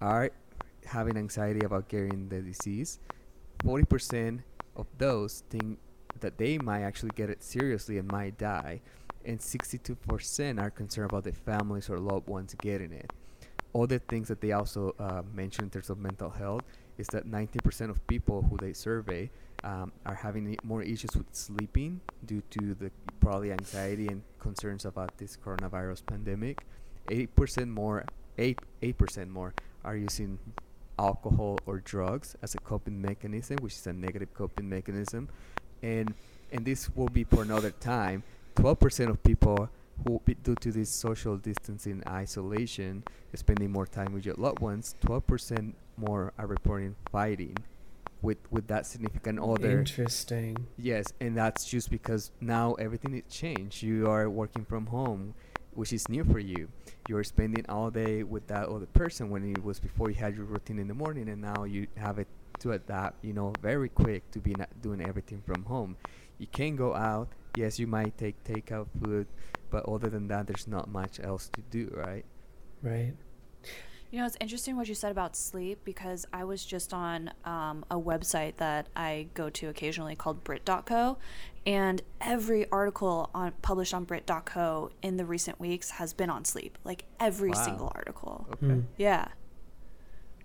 are 0.00 0.30
having 0.86 1.16
anxiety 1.16 1.64
about 1.64 1.88
getting 1.88 2.28
the 2.28 2.40
disease. 2.40 2.98
40% 3.64 4.40
of 4.76 4.86
those 4.98 5.44
think 5.50 5.78
that 6.20 6.38
they 6.38 6.58
might 6.58 6.82
actually 6.82 7.12
get 7.14 7.30
it 7.30 7.42
seriously 7.42 7.98
and 7.98 8.10
might 8.10 8.38
die. 8.38 8.80
And 9.24 9.38
62% 9.38 10.60
are 10.60 10.70
concerned 10.70 11.10
about 11.10 11.24
their 11.24 11.32
families 11.32 11.90
or 11.90 11.98
loved 11.98 12.28
ones 12.28 12.54
getting 12.60 12.92
it. 12.92 13.12
Other 13.74 13.98
things 13.98 14.28
that 14.28 14.40
they 14.40 14.52
also 14.52 14.94
uh, 14.98 15.22
mention 15.32 15.64
in 15.64 15.70
terms 15.70 15.90
of 15.90 15.98
mental 15.98 16.30
health 16.30 16.64
is 16.98 17.06
that 17.08 17.26
90% 17.26 17.90
of 17.90 18.04
people 18.06 18.42
who 18.42 18.56
they 18.56 18.72
survey 18.72 19.30
um, 19.62 19.92
are 20.06 20.14
having 20.14 20.56
more 20.64 20.82
issues 20.82 21.10
with 21.14 21.26
sleeping 21.32 22.00
due 22.26 22.42
to 22.50 22.74
the 22.74 22.90
probably 23.20 23.52
anxiety 23.52 24.08
and 24.08 24.22
concerns 24.38 24.86
about 24.86 25.16
this 25.18 25.36
coronavirus 25.36 26.04
pandemic. 26.06 26.64
8% 27.08 27.68
more, 27.68 28.04
8, 28.38 28.58
8% 28.82 29.28
more 29.28 29.54
are 29.84 29.96
using 29.96 30.38
alcohol 30.98 31.58
or 31.66 31.78
drugs 31.78 32.36
as 32.42 32.54
a 32.54 32.58
coping 32.58 33.00
mechanism, 33.00 33.56
which 33.60 33.74
is 33.74 33.86
a 33.86 33.92
negative 33.92 34.32
coping 34.34 34.68
mechanism. 34.68 35.28
And 35.82 36.14
and 36.52 36.64
this 36.64 36.90
will 36.94 37.08
be 37.08 37.24
for 37.24 37.42
another 37.42 37.70
time. 37.70 38.22
12% 38.56 39.08
of 39.08 39.22
people 39.22 39.70
who 40.06 40.20
be- 40.24 40.34
due 40.34 40.56
to 40.56 40.72
this 40.72 40.90
social 40.90 41.36
distancing 41.36 42.02
isolation, 42.08 43.04
spending 43.34 43.70
more 43.70 43.86
time 43.86 44.12
with 44.12 44.26
your 44.26 44.34
loved 44.34 44.58
ones, 44.58 44.96
12% 45.06 45.72
more 45.96 46.32
are 46.38 46.46
reporting 46.46 46.96
fighting 47.12 47.56
with 48.22 48.38
with 48.50 48.66
that 48.66 48.86
significant 48.86 49.38
other. 49.38 49.78
Interesting. 49.78 50.66
Yes, 50.76 51.12
and 51.20 51.36
that's 51.36 51.64
just 51.64 51.90
because 51.90 52.30
now 52.40 52.74
everything 52.74 53.14
is 53.14 53.22
changed. 53.32 53.82
You 53.82 54.10
are 54.10 54.28
working 54.28 54.64
from 54.64 54.86
home, 54.86 55.34
which 55.74 55.92
is 55.92 56.08
new 56.08 56.24
for 56.24 56.38
you. 56.38 56.68
You're 57.08 57.24
spending 57.24 57.64
all 57.68 57.90
day 57.90 58.22
with 58.22 58.46
that 58.48 58.68
other 58.68 58.86
person 58.86 59.30
when 59.30 59.50
it 59.50 59.62
was 59.62 59.80
before 59.80 60.10
you 60.10 60.16
had 60.16 60.36
your 60.36 60.44
routine 60.44 60.78
in 60.78 60.88
the 60.88 60.94
morning, 60.94 61.28
and 61.28 61.40
now 61.40 61.64
you 61.64 61.86
have 61.96 62.18
it 62.18 62.28
to 62.60 62.72
adapt. 62.72 63.24
You 63.24 63.32
know, 63.32 63.52
very 63.60 63.88
quick 63.88 64.30
to 64.32 64.38
be 64.38 64.52
not 64.52 64.68
doing 64.82 65.00
everything 65.00 65.42
from 65.46 65.64
home. 65.64 65.96
You 66.38 66.46
can 66.46 66.76
go 66.76 66.94
out. 66.94 67.28
Yes, 67.56 67.78
you 67.78 67.86
might 67.86 68.16
take 68.16 68.42
takeout 68.44 68.86
food, 69.02 69.26
but 69.70 69.88
other 69.88 70.08
than 70.08 70.28
that, 70.28 70.46
there's 70.46 70.68
not 70.68 70.88
much 70.88 71.18
else 71.20 71.50
to 71.54 71.60
do, 71.62 71.92
right? 71.96 72.24
Right. 72.82 73.14
You 74.10 74.18
know, 74.18 74.26
it's 74.26 74.36
interesting 74.40 74.76
what 74.76 74.88
you 74.88 74.94
said 74.96 75.12
about 75.12 75.36
sleep 75.36 75.80
because 75.84 76.26
I 76.32 76.42
was 76.44 76.64
just 76.64 76.92
on 76.92 77.30
um, 77.44 77.84
a 77.90 77.96
website 77.98 78.56
that 78.56 78.88
I 78.96 79.28
go 79.34 79.50
to 79.50 79.68
occasionally 79.68 80.16
called 80.16 80.42
Brit.co, 80.42 81.16
and 81.64 82.02
every 82.20 82.68
article 82.70 83.30
on 83.32 83.52
published 83.62 83.94
on 83.94 84.02
Brit.co 84.04 84.90
in 85.02 85.16
the 85.16 85.24
recent 85.24 85.60
weeks 85.60 85.90
has 85.90 86.12
been 86.12 86.28
on 86.28 86.44
sleep. 86.44 86.76
Like 86.82 87.04
every 87.20 87.50
Wow. 87.50 87.64
single 87.64 87.92
article. 87.94 88.46
Okay. 88.54 88.66
Hmm. 88.66 88.80
Yeah, 88.96 89.28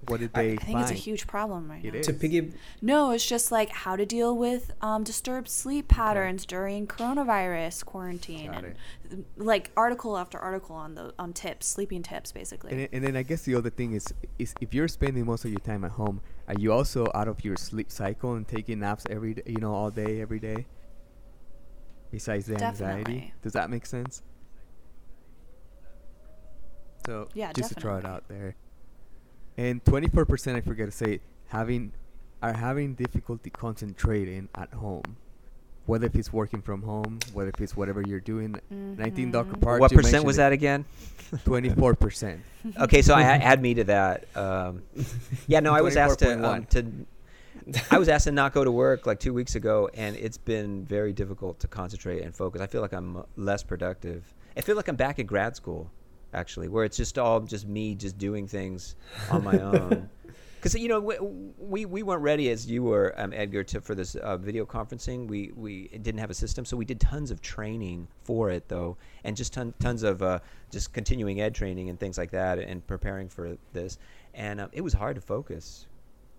What 0.07 0.19
did 0.19 0.31
I- 0.33 0.41
they 0.43 0.53
I 0.53 0.55
think 0.57 0.77
find? 0.77 0.81
it's 0.81 0.91
a 0.91 0.93
huge 0.93 1.25
problem 1.27 1.69
right 1.69 1.83
It 1.83 1.93
now. 1.93 1.99
is. 1.99 2.05
To 2.07 2.13
piggy. 2.13 2.53
No, 2.81 3.11
it's 3.11 3.25
just 3.25 3.51
like 3.51 3.69
how 3.69 3.95
to 3.95 4.05
deal 4.05 4.35
with 4.37 4.71
um, 4.81 5.03
disturbed 5.03 5.49
sleep 5.49 5.87
patterns 5.87 6.45
during 6.45 6.87
coronavirus 6.87 7.85
quarantine, 7.85 8.51
Got 8.51 8.65
and 9.11 9.25
like 9.37 9.71
article 9.77 10.17
after 10.17 10.37
article 10.37 10.75
on 10.75 10.95
the 10.95 11.13
on 11.17 11.33
tips, 11.33 11.65
sleeping 11.67 12.03
tips, 12.03 12.31
basically. 12.31 12.71
And, 12.71 12.79
then- 12.81 12.89
and 12.93 13.03
then 13.03 13.15
I 13.15 13.23
guess 13.23 13.43
the 13.43 13.55
other 13.55 13.69
thing 13.69 13.93
is, 13.93 14.13
is 14.39 14.53
if 14.61 14.73
you're 14.73 14.87
spending 14.87 15.25
most 15.25 15.45
of 15.45 15.51
your 15.51 15.59
time 15.59 15.83
at 15.83 15.91
home, 15.91 16.21
are 16.47 16.55
you 16.55 16.71
also 16.71 17.07
out 17.15 17.27
of 17.27 17.43
your 17.43 17.55
sleep 17.57 17.91
cycle 17.91 18.33
and 18.35 18.47
taking 18.47 18.79
naps 18.79 19.03
every 19.09 19.33
day, 19.35 19.43
you 19.47 19.57
know, 19.57 19.73
all 19.73 19.89
day, 19.91 20.21
every 20.21 20.39
day? 20.39 20.65
Besides 22.11 22.45
the 22.45 22.53
anxiety, 22.53 23.03
Definitely. 23.03 23.33
does 23.41 23.53
that 23.53 23.69
make 23.69 23.85
sense? 23.85 24.21
So 27.05 27.27
Yeah, 27.33 27.51
just 27.53 27.69
to 27.73 27.75
throw 27.79 27.97
it 27.97 28.05
out 28.05 28.27
there. 28.27 28.55
And 29.57 29.83
24%, 29.83 30.55
I 30.55 30.61
forget 30.61 30.85
to 30.87 30.91
say, 30.91 31.21
having 31.47 31.93
are 32.41 32.53
having 32.53 32.93
difficulty 32.93 33.49
concentrating 33.49 34.49
at 34.55 34.71
home, 34.73 35.17
whether 35.85 36.05
if 36.05 36.15
it's 36.15 36.31
working 36.31 36.61
from 36.61 36.81
home, 36.83 37.19
whether 37.33 37.49
if 37.49 37.61
it's 37.61 37.75
whatever 37.75 38.01
you're 38.05 38.19
doing. 38.19 38.59
And 38.69 39.01
I 39.01 39.09
think 39.09 39.31
Dr. 39.31 39.53
Mhm. 39.53 39.61
Park. 39.61 39.81
what 39.81 39.91
percent 39.91 40.25
was 40.25 40.35
that 40.35 40.51
again? 40.51 40.85
24%. 41.45 42.39
okay, 42.81 43.01
so 43.01 43.13
I 43.15 43.23
add 43.23 43.61
me 43.61 43.73
to 43.75 43.83
that. 43.85 44.25
Um, 44.35 44.83
yeah, 45.47 45.59
no, 45.61 45.73
I 45.73 45.81
was 45.81 45.95
asked 45.95 46.19
to 46.19 46.47
um, 46.47 46.65
to. 46.65 46.85
I 47.91 47.97
was 47.97 48.09
asked 48.09 48.25
to 48.25 48.31
not 48.31 48.53
go 48.53 48.63
to 48.63 48.71
work 48.71 49.07
like 49.07 49.19
two 49.19 49.33
weeks 49.33 49.55
ago, 49.55 49.89
and 49.93 50.15
it's 50.17 50.37
been 50.37 50.85
very 50.85 51.13
difficult 51.13 51.59
to 51.61 51.67
concentrate 51.67 52.21
and 52.21 52.35
focus. 52.35 52.61
I 52.61 52.67
feel 52.67 52.81
like 52.81 52.93
I'm 52.93 53.17
uh, 53.17 53.23
less 53.37 53.63
productive. 53.63 54.33
I 54.57 54.61
feel 54.61 54.75
like 54.75 54.87
I'm 54.87 54.95
back 54.97 55.19
at 55.19 55.25
grad 55.25 55.55
school, 55.55 55.89
actually, 56.35 56.67
where 56.67 56.85
it's 56.85 56.97
just 56.97 57.17
all 57.17 57.39
just 57.39 57.67
me 57.67 57.95
just 57.95 58.17
doing 58.17 58.47
things 58.47 58.95
on 59.31 59.43
my 59.43 59.57
own. 59.71 60.09
Because 60.55 60.81
you 60.81 60.87
know 60.87 60.99
we, 60.99 61.15
we 61.59 61.85
we 61.85 62.03
weren't 62.03 62.23
ready 62.23 62.49
as 62.49 62.69
you 62.69 62.83
were, 62.83 63.13
um, 63.17 63.33
Edgar, 63.33 63.63
to 63.65 63.81
for 63.81 63.93
this 63.93 64.15
uh, 64.15 64.37
video 64.37 64.65
conferencing. 64.65 65.27
We 65.27 65.51
we 65.55 65.87
didn't 65.89 66.17
have 66.17 66.31
a 66.31 66.33
system, 66.33 66.65
so 66.65 66.75
we 66.75 66.85
did 66.85 66.99
tons 66.99 67.29
of 67.31 67.41
training 67.41 68.07
for 68.23 68.49
it 68.49 68.67
though, 68.67 68.97
and 69.23 69.37
just 69.37 69.53
ton, 69.53 69.73
tons 69.79 70.03
of 70.03 70.23
uh, 70.23 70.39
just 70.71 70.91
continuing 70.91 71.39
ed 71.39 71.53
training 71.53 71.89
and 71.89 71.99
things 71.99 72.17
like 72.17 72.31
that, 72.31 72.57
and 72.59 72.85
preparing 72.87 73.29
for 73.29 73.57
this. 73.73 73.99
And 74.33 74.59
um, 74.59 74.69
it 74.73 74.81
was 74.81 74.93
hard 74.93 75.15
to 75.15 75.21
focus. 75.21 75.85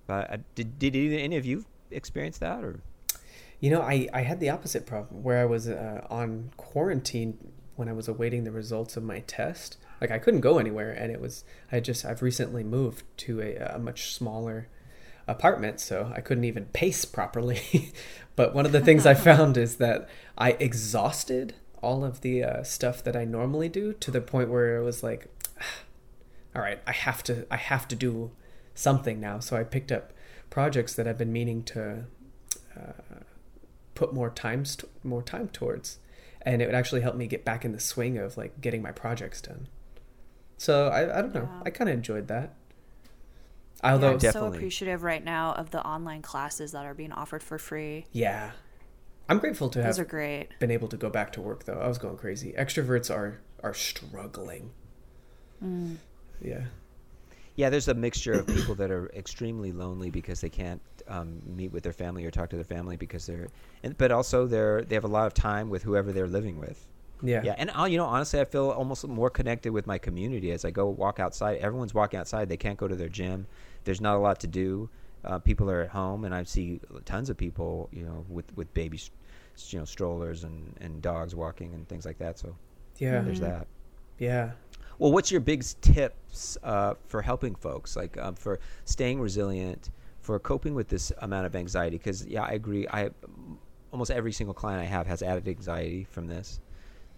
But 0.07 0.31
uh, 0.31 0.37
did 0.55 0.79
did 0.79 0.97
either, 0.97 1.17
any 1.17 1.37
of 1.37 1.47
you 1.47 1.65
experience 1.91 2.39
that 2.39 2.65
or? 2.65 2.81
You 3.61 3.71
know, 3.71 3.81
I, 3.81 4.07
I 4.13 4.21
had 4.21 4.39
the 4.39 4.51
opposite 4.51 4.85
problem 4.85 5.23
where 5.23 5.41
I 5.41 5.47
was 5.47 5.69
uh, 5.69 6.07
on 6.11 6.51
quarantine 6.59 7.39
when 7.77 7.89
I 7.89 7.93
was 7.93 8.09
awaiting 8.09 8.45
the 8.45 8.51
results 8.51 8.97
of 8.97 9.05
my 9.05 9.21
test. 9.21 9.77
Like 10.01 10.11
I 10.11 10.19
couldn't 10.19 10.41
go 10.41 10.59
anywhere, 10.59 10.91
and 10.91 11.13
it 11.13 11.21
was 11.21 11.45
I 11.71 11.81
just 11.81 12.05
I've 12.05 12.23
recently 12.23 12.65
moved 12.65 13.05
to 13.19 13.41
a, 13.41 13.57
a 13.75 13.79
much 13.79 14.13
smaller 14.13 14.69
apartment, 15.29 15.81
so 15.81 16.13
I 16.15 16.21
couldn't 16.21 16.45
even 16.45 16.67
pace 16.67 17.05
properly. 17.05 17.93
but 18.37 18.55
one 18.55 18.67
of 18.67 18.73
the 18.73 18.81
things 18.81 19.07
I 19.07 19.15
found 19.31 19.57
is 19.57 19.77
that 19.77 20.09
I 20.37 20.53
exhausted 20.53 21.55
all 21.83 22.05
of 22.05 22.21
the 22.21 22.43
uh, 22.43 22.63
stuff 22.63 23.03
that 23.05 23.17
I 23.17 23.25
normally 23.25 23.69
do 23.69 23.93
to 23.95 24.11
the 24.11 24.21
point 24.21 24.51
where 24.51 24.77
it 24.77 24.85
was 24.85 25.03
like, 25.03 25.29
all 26.55 26.63
right, 26.63 26.81
I 26.87 26.93
have 26.93 27.23
to 27.25 27.47
I 27.51 27.57
have 27.57 27.89
to 27.89 27.97
do 27.97 28.33
something 28.75 29.21
now. 29.21 29.41
So 29.41 29.57
I 29.57 29.65
picked 29.65 29.93
up 29.93 30.13
projects 30.51 30.95
that 30.95 31.09
I've 31.09 31.19
been 31.19 31.33
meaning 31.33 31.63
to 31.65 32.05
uh, 32.77 33.21
put 33.95 34.13
more 34.13 34.31
times 34.31 34.77
more 35.03 35.23
time 35.23 35.49
towards, 35.49 35.99
and 36.47 36.63
it 36.63 36.67
would 36.67 36.75
actually 36.75 37.03
help 37.03 37.17
me 37.17 37.27
get 37.27 37.45
back 37.45 37.65
in 37.67 37.73
the 37.73 37.81
swing 37.81 38.17
of 38.17 38.39
like 38.39 38.61
getting 38.63 38.81
my 38.81 38.93
projects 38.93 39.43
done. 39.43 39.69
So 40.57 40.89
I 40.89 41.19
I 41.19 41.21
don't 41.21 41.35
know. 41.35 41.43
Yeah. 41.53 41.63
I 41.67 41.71
kind 41.71 41.91
of 41.91 41.95
enjoyed 41.97 42.29
that. 42.29 42.55
Yeah, 43.85 43.95
I'm 43.97 44.19
so 44.21 44.47
appreciative 44.47 45.03
right 45.03 45.23
now 45.23 45.53
of 45.53 45.71
the 45.71 45.85
online 45.87 46.23
classes 46.23 46.73
that 46.73 46.87
are 46.87 46.95
being 46.95 47.13
offered 47.13 47.43
for 47.43 47.59
free. 47.59 48.07
yeah, 48.13 48.53
I'm 49.29 49.39
grateful 49.39 49.69
to 49.71 49.79
Those 49.83 49.99
have 49.99 50.07
are 50.07 50.09
great. 50.09 50.49
been 50.59 50.71
able 50.71 50.89
to 50.89 50.97
go 50.97 51.11
back 51.11 51.33
to 51.33 51.41
work 51.43 51.65
though. 51.65 51.79
I 51.79 51.87
was 51.87 51.99
going 51.99 52.17
crazy. 52.17 52.55
Extroverts 52.59 53.15
are 53.15 53.41
are 53.63 53.75
struggling. 53.75 54.71
Mm. 55.63 55.97
Yeah. 56.41 56.65
Yeah, 57.55 57.71
there's 57.71 57.89
a 57.89 57.95
mixture 57.95 58.33
of 58.33 58.47
people 58.47 58.75
that 58.77 58.91
are 58.91 59.11
extremely 59.15 59.73
lonely 59.73 60.11
because 60.11 60.41
they 60.43 60.51
can't 60.51 60.83
um, 61.09 61.41
meet 61.45 61.73
with 61.73 61.83
their 61.83 61.93
family 61.93 62.25
or 62.25 62.31
talk 62.31 62.51
to 62.51 62.57
their 62.57 62.65
family 62.65 62.97
because 62.97 63.27
they're, 63.27 63.49
and, 63.83 63.97
but 63.97 64.11
also 64.13 64.47
they're 64.47 64.83
they 64.83 64.95
have 64.95 65.05
a 65.05 65.09
lot 65.09 65.27
of 65.27 65.35
time 65.35 65.71
with 65.71 65.83
whoever 65.83 66.13
they're 66.13 66.27
living 66.27 66.59
with. 66.59 66.87
Yeah. 67.23 67.43
Yeah, 67.45 67.55
and 67.57 67.71
uh, 67.79 67.85
you 67.85 67.97
know, 67.97 68.05
honestly, 68.05 68.41
I 68.41 68.45
feel 68.45 68.71
almost 68.71 69.07
more 69.09 69.31
connected 69.31 69.73
with 69.73 69.87
my 69.87 69.97
community 69.99 70.51
as 70.53 70.65
I 70.65 70.71
go 70.71 70.87
walk 70.89 71.19
outside. 71.19 71.59
Everyone's 71.59 71.95
walking 71.95 72.21
outside; 72.21 72.49
they 72.49 72.57
can't 72.59 72.77
go 72.79 72.87
to 72.89 72.95
their 72.95 73.09
gym. 73.09 73.47
There's 73.85 74.01
not 74.01 74.17
a 74.17 74.19
lot 74.19 74.41
to 74.41 74.47
do. 74.47 74.91
Uh, 75.25 75.39
people 75.39 75.71
are 75.71 75.81
at 75.81 75.89
home, 75.91 76.25
and 76.25 76.35
I 76.35 76.43
see 76.45 76.79
tons 77.05 77.31
of 77.31 77.37
people, 77.37 77.89
you 77.91 78.05
know, 78.05 78.25
with 78.29 78.55
with 78.57 78.73
baby, 78.75 78.99
s- 78.99 79.11
you 79.73 79.79
know, 79.79 79.85
strollers 79.87 80.45
and 80.45 80.77
and 80.81 81.01
dogs 81.01 81.35
walking 81.35 81.73
and 81.75 81.89
things 81.89 82.05
like 82.05 82.19
that. 82.19 82.39
So 82.39 82.55
Yeah. 82.99 83.23
there's 83.23 83.39
Mhm. 83.41 83.45
that. 83.45 83.67
Yeah. 84.19 84.51
Well, 84.99 85.13
what's 85.13 85.31
your 85.31 85.41
big 85.41 85.65
tips 85.81 86.57
uh, 86.63 86.95
for 87.09 87.23
helping 87.23 87.55
folks, 87.55 87.97
like 87.97 88.17
um, 88.19 88.35
for 88.35 88.59
staying 88.85 89.21
resilient, 89.21 89.91
for 90.27 90.39
coping 90.41 90.75
with 90.75 90.89
this 90.89 91.13
amount 91.23 91.47
of 91.47 91.55
anxiety? 91.55 91.97
Because 91.99 92.27
yeah, 92.27 92.43
I 92.43 92.51
agree. 92.51 92.87
I 92.89 93.11
almost 93.93 94.11
every 94.11 94.33
single 94.33 94.55
client 94.55 94.83
I 94.83 94.85
have 94.87 95.07
has 95.07 95.23
added 95.23 95.47
anxiety 95.49 96.03
from 96.11 96.27
this. 96.27 96.59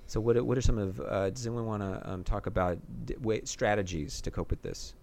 So 0.06 0.20
what 0.20 0.36
are- 0.36 0.44
what 0.44 0.56
are 0.58 0.60
some 0.62 0.76
of? 0.78 1.00
Uh, 1.00 1.30
does 1.30 1.46
anyone 1.46 1.64
want 1.66 1.82
to 1.82 2.10
um, 2.10 2.22
talk 2.22 2.46
about 2.46 2.78
d- 3.06 3.16
way, 3.20 3.40
strategies 3.44 4.20
to 4.20 4.30
cope 4.30 4.50
with 4.50 4.60
this? 4.62 4.94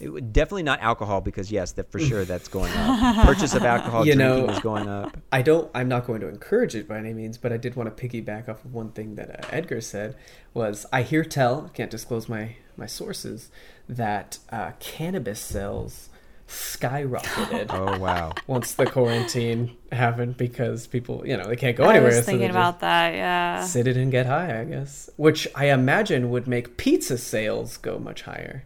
It 0.00 0.10
would, 0.10 0.32
definitely 0.32 0.62
not 0.62 0.80
alcohol 0.80 1.20
because 1.20 1.50
yes, 1.50 1.72
that 1.72 1.90
for 1.90 1.98
sure 1.98 2.24
that's 2.24 2.46
going 2.48 2.72
up. 2.76 3.26
Purchase 3.26 3.54
of 3.54 3.64
alcohol 3.64 4.06
You 4.06 4.14
drinking 4.14 4.46
know, 4.46 4.52
is 4.52 4.60
going 4.60 4.88
up. 4.88 5.16
I 5.32 5.42
don't. 5.42 5.68
I'm 5.74 5.88
not 5.88 6.06
going 6.06 6.20
to 6.20 6.28
encourage 6.28 6.76
it 6.76 6.86
by 6.86 6.98
any 6.98 7.12
means, 7.14 7.36
but 7.36 7.52
I 7.52 7.56
did 7.56 7.74
want 7.74 7.94
to 7.96 8.08
piggyback 8.08 8.48
off 8.48 8.64
of 8.64 8.72
one 8.72 8.92
thing 8.92 9.16
that 9.16 9.28
uh, 9.44 9.48
Edgar 9.50 9.80
said. 9.80 10.14
Was 10.54 10.86
I 10.92 11.02
hear 11.02 11.24
tell? 11.24 11.68
Can't 11.74 11.90
disclose 11.90 12.28
my 12.28 12.56
my 12.78 12.86
sources 12.86 13.50
that 13.88 14.38
uh, 14.50 14.72
cannabis 14.80 15.40
sales 15.40 16.08
skyrocketed 16.46 17.66
Oh 17.70 17.98
wow. 17.98 18.32
once 18.46 18.72
the 18.74 18.86
quarantine 18.86 19.76
happened 19.92 20.36
because 20.36 20.86
people, 20.86 21.26
you 21.26 21.36
know, 21.36 21.46
they 21.46 21.56
can't 21.56 21.76
go 21.76 21.84
I 21.84 21.90
anywhere. 21.96 22.06
was 22.06 22.14
so 22.16 22.20
they 22.22 22.26
thinking 22.26 22.48
just 22.48 22.56
about 22.56 22.80
that. 22.80 23.14
Yeah. 23.14 23.64
sit 23.64 23.86
it 23.86 23.96
and 23.96 24.10
get 24.10 24.26
high, 24.26 24.60
I 24.60 24.64
guess. 24.64 25.10
Which 25.16 25.46
I 25.54 25.66
imagine 25.66 26.30
would 26.30 26.46
make 26.46 26.76
pizza 26.76 27.18
sales 27.18 27.76
go 27.76 27.98
much 27.98 28.22
higher. 28.22 28.64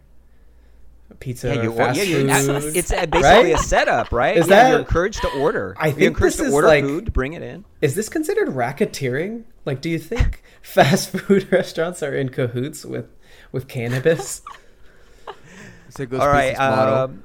Pizza, 1.19 1.53
Yeah, 1.53 1.63
you, 1.63 1.71
fast 1.73 1.97
yeah, 1.99 2.03
you, 2.05 2.59
food. 2.61 2.75
it's 2.75 2.91
uh, 2.91 3.05
basically 3.05 3.51
right? 3.51 3.55
a 3.55 3.57
setup, 3.59 4.11
right? 4.11 4.35
Is 4.35 4.47
yeah, 4.47 4.69
you're 4.69 4.79
encouraged 4.79 5.21
to 5.21 5.27
order. 5.39 5.75
I 5.77 5.87
you're 5.87 5.95
think 5.95 6.07
encouraged 6.07 6.37
this 6.37 6.41
to 6.41 6.47
is 6.47 6.53
order 6.53 6.67
like- 6.67 6.83
food, 6.83 7.13
bring 7.13 7.33
it 7.33 7.43
in. 7.43 7.65
Is 7.81 7.93
this 7.95 8.09
considered 8.09 8.47
racketeering? 8.49 9.43
Like, 9.63 9.79
do 9.79 9.89
you 9.91 9.99
think 9.99 10.41
fast 10.63 11.09
food 11.11 11.49
restaurants 11.51 12.01
are 12.01 12.15
in 12.15 12.29
cahoots 12.29 12.83
with 12.83 13.05
with 13.53 13.69
cannabis? 13.69 14.41
It's 15.87 15.99
a 15.99 16.07
good 16.07 16.21
All 16.21 16.27
right. 16.27 16.53
business 16.53 16.57
model. 16.57 16.95
Um, 16.95 17.23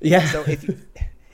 yeah. 0.00 0.26
so 0.26 0.42
if 0.42 0.62
you, 0.62 0.76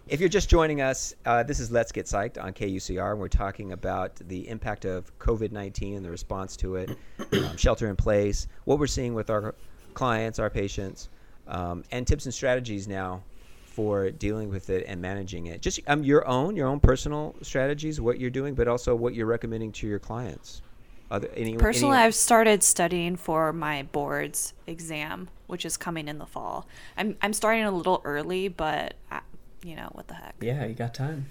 if 0.07 0.20
you're 0.20 0.29
just 0.29 0.48
joining 0.48 0.81
us, 0.81 1.12
uh, 1.27 1.42
this 1.42 1.59
is 1.59 1.72
Let's 1.72 1.90
Get 1.90 2.07
Psyched 2.07 2.40
on 2.40 2.53
KUCR, 2.53 3.11
and 3.11 3.18
we're 3.18 3.27
talking 3.27 3.72
about 3.72 4.14
the 4.29 4.48
impact 4.48 4.85
of 4.85 5.18
COVID-19 5.18 5.96
and 5.96 6.05
the 6.05 6.12
response 6.12 6.57
to 6.59 6.77
it, 6.77 6.96
um, 7.33 7.57
shelter 7.57 7.88
in 7.88 7.96
place, 7.96 8.46
what 8.66 8.79
we're 8.79 8.87
seeing 8.87 9.14
with 9.14 9.31
our 9.31 9.57
clients, 9.94 10.38
our 10.38 10.48
patients, 10.48 11.09
um, 11.48 11.83
and 11.90 12.07
tips 12.07 12.24
and 12.24 12.33
strategies 12.33 12.87
now 12.87 13.20
for 13.64 14.12
dealing 14.12 14.48
with 14.48 14.70
it 14.70 14.85
and 14.87 15.03
managing 15.03 15.46
it. 15.46 15.61
Just 15.61 15.81
um, 15.88 16.05
your 16.05 16.24
own, 16.29 16.55
your 16.55 16.68
own 16.68 16.79
personal 16.79 17.35
strategies, 17.42 18.00
what 18.00 18.20
you're 18.20 18.31
doing, 18.31 18.55
but 18.55 18.68
also 18.68 18.94
what 18.94 19.12
you're 19.12 19.27
recommending 19.27 19.72
to 19.72 19.88
your 19.88 19.98
clients. 19.98 20.62
Other 21.11 21.29
any 21.35 21.57
Personally, 21.57 21.97
any, 21.97 22.07
I've 22.07 22.14
started 22.14 22.62
studying 22.62 23.17
for 23.17 23.53
my 23.53 23.83
boards 23.83 24.55
exam, 24.67 25.29
which 25.47 25.64
is 25.64 25.77
coming 25.77 26.09
in 26.09 26.19
the 26.19 26.27
fall. 26.27 26.67
I'm 26.97 27.17
I'm 27.23 27.33
starting 27.33 27.64
a 27.64 27.71
little 27.71 28.01
early, 28.05 28.49
but 28.49 28.95
I, 29.11 29.21
you 29.62 29.77
know 29.77 29.90
what 29.93 30.09
the 30.09 30.14
heck. 30.14 30.35
Yeah, 30.40 30.64
you 30.67 30.75
got 30.75 30.95
time. 30.95 31.27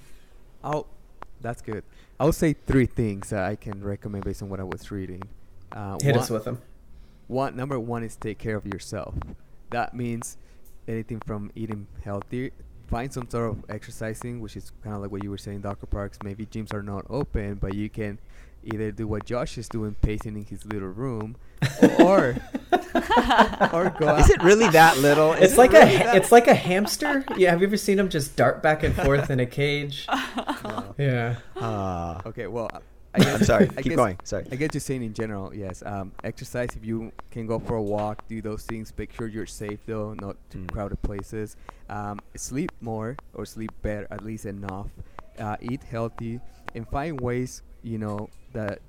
I'll. 0.63 0.87
That's 1.41 1.61
good. 1.61 1.83
I'll 2.19 2.31
say 2.31 2.53
three 2.53 2.85
things 2.85 3.31
that 3.31 3.43
I 3.43 3.55
can 3.57 3.83
recommend 3.83 4.23
based 4.23 4.41
on 4.41 4.49
what 4.49 4.59
I 4.61 4.63
was 4.63 4.91
reading. 4.91 5.23
Uh, 5.71 5.97
Hit 6.01 6.15
one, 6.15 6.23
us 6.23 6.29
with 6.29 6.45
them. 6.45 6.61
one 7.27 7.55
number 7.55 7.77
one 7.79 8.03
is 8.03 8.15
take 8.15 8.37
care 8.37 8.55
of 8.55 8.65
yourself. 8.65 9.15
That 9.71 9.93
means 9.93 10.37
anything 10.87 11.19
from 11.25 11.51
eating 11.55 11.87
healthy, 12.03 12.51
find 12.87 13.11
some 13.11 13.29
sort 13.29 13.49
of 13.49 13.65
exercising, 13.69 14.39
which 14.39 14.55
is 14.55 14.71
kind 14.83 14.95
of 14.95 15.01
like 15.01 15.11
what 15.11 15.23
you 15.23 15.31
were 15.31 15.37
saying, 15.37 15.61
Dr. 15.61 15.87
Parks. 15.87 16.19
Maybe 16.23 16.45
gyms 16.45 16.73
are 16.73 16.83
not 16.83 17.05
open, 17.09 17.55
but 17.55 17.73
you 17.73 17.89
can 17.89 18.19
either 18.65 18.91
do 18.91 19.07
what 19.07 19.25
Josh 19.25 19.57
is 19.57 19.67
doing, 19.67 19.95
pacing 20.01 20.35
in 20.37 20.45
his 20.45 20.65
little 20.65 20.89
room, 20.89 21.35
or 21.99 22.35
or 23.73 23.89
go. 23.99 24.07
out. 24.09 24.19
Is 24.19 24.29
it 24.29 24.41
really 24.43 24.69
that 24.69 24.97
little? 24.99 25.33
Is 25.33 25.43
It's 25.43 25.53
it 25.53 25.57
like 25.57 25.71
really 25.71 25.95
a 25.95 25.99
that- 25.99 26.15
it's 26.15 26.31
like 26.31 26.47
a 26.47 26.53
hamster. 26.55 27.25
Yeah, 27.37 27.51
have 27.51 27.61
you 27.61 27.67
ever 27.67 27.77
seen 27.77 27.97
them 27.97 28.09
just 28.09 28.35
dart 28.35 28.61
back 28.63 28.83
and 28.83 28.95
forth 28.95 29.29
in 29.29 29.39
a 29.39 29.45
cage? 29.45 30.07
No. 30.63 30.95
Yeah. 30.97 31.35
Ah. 31.57 32.21
Okay, 32.25 32.47
well, 32.47 32.69
I- 32.73 32.79
I 33.15 33.19
guess, 33.19 33.35
I'm 33.35 33.43
sorry. 33.43 33.65
I 33.77 33.81
Keep 33.81 33.91
guess- 33.91 33.95
going. 33.95 34.17
Sorry. 34.23 34.45
I 34.51 34.55
get 34.55 34.73
you 34.73 34.79
saying 34.79 35.03
in 35.03 35.13
general, 35.13 35.53
yes. 35.53 35.83
Um, 35.85 36.13
exercise 36.23 36.69
if 36.75 36.83
you 36.83 37.11
can 37.29 37.45
go 37.45 37.59
for 37.59 37.75
a 37.75 37.81
walk, 37.81 38.27
do 38.27 38.41
those 38.41 38.63
things. 38.63 38.91
Make 38.97 39.13
sure 39.13 39.27
you're 39.27 39.45
safe 39.45 39.79
though, 39.85 40.15
not 40.15 40.35
to 40.51 40.57
Mm. 40.57 40.71
crowded 40.71 40.99
places. 41.03 41.55
Um, 41.89 42.19
sleep 42.35 42.71
more 42.81 43.15
or 43.35 43.45
sleep 43.45 43.71
better, 43.83 44.07
at 44.09 44.23
least 44.25 44.45
enough. 44.47 44.87
Uh, 45.37 45.57
eat 45.61 45.83
healthy 45.83 46.39
and 46.73 46.87
find 46.89 47.19
ways, 47.21 47.61
you 47.83 47.99
know, 47.99 48.29
that 48.53 48.79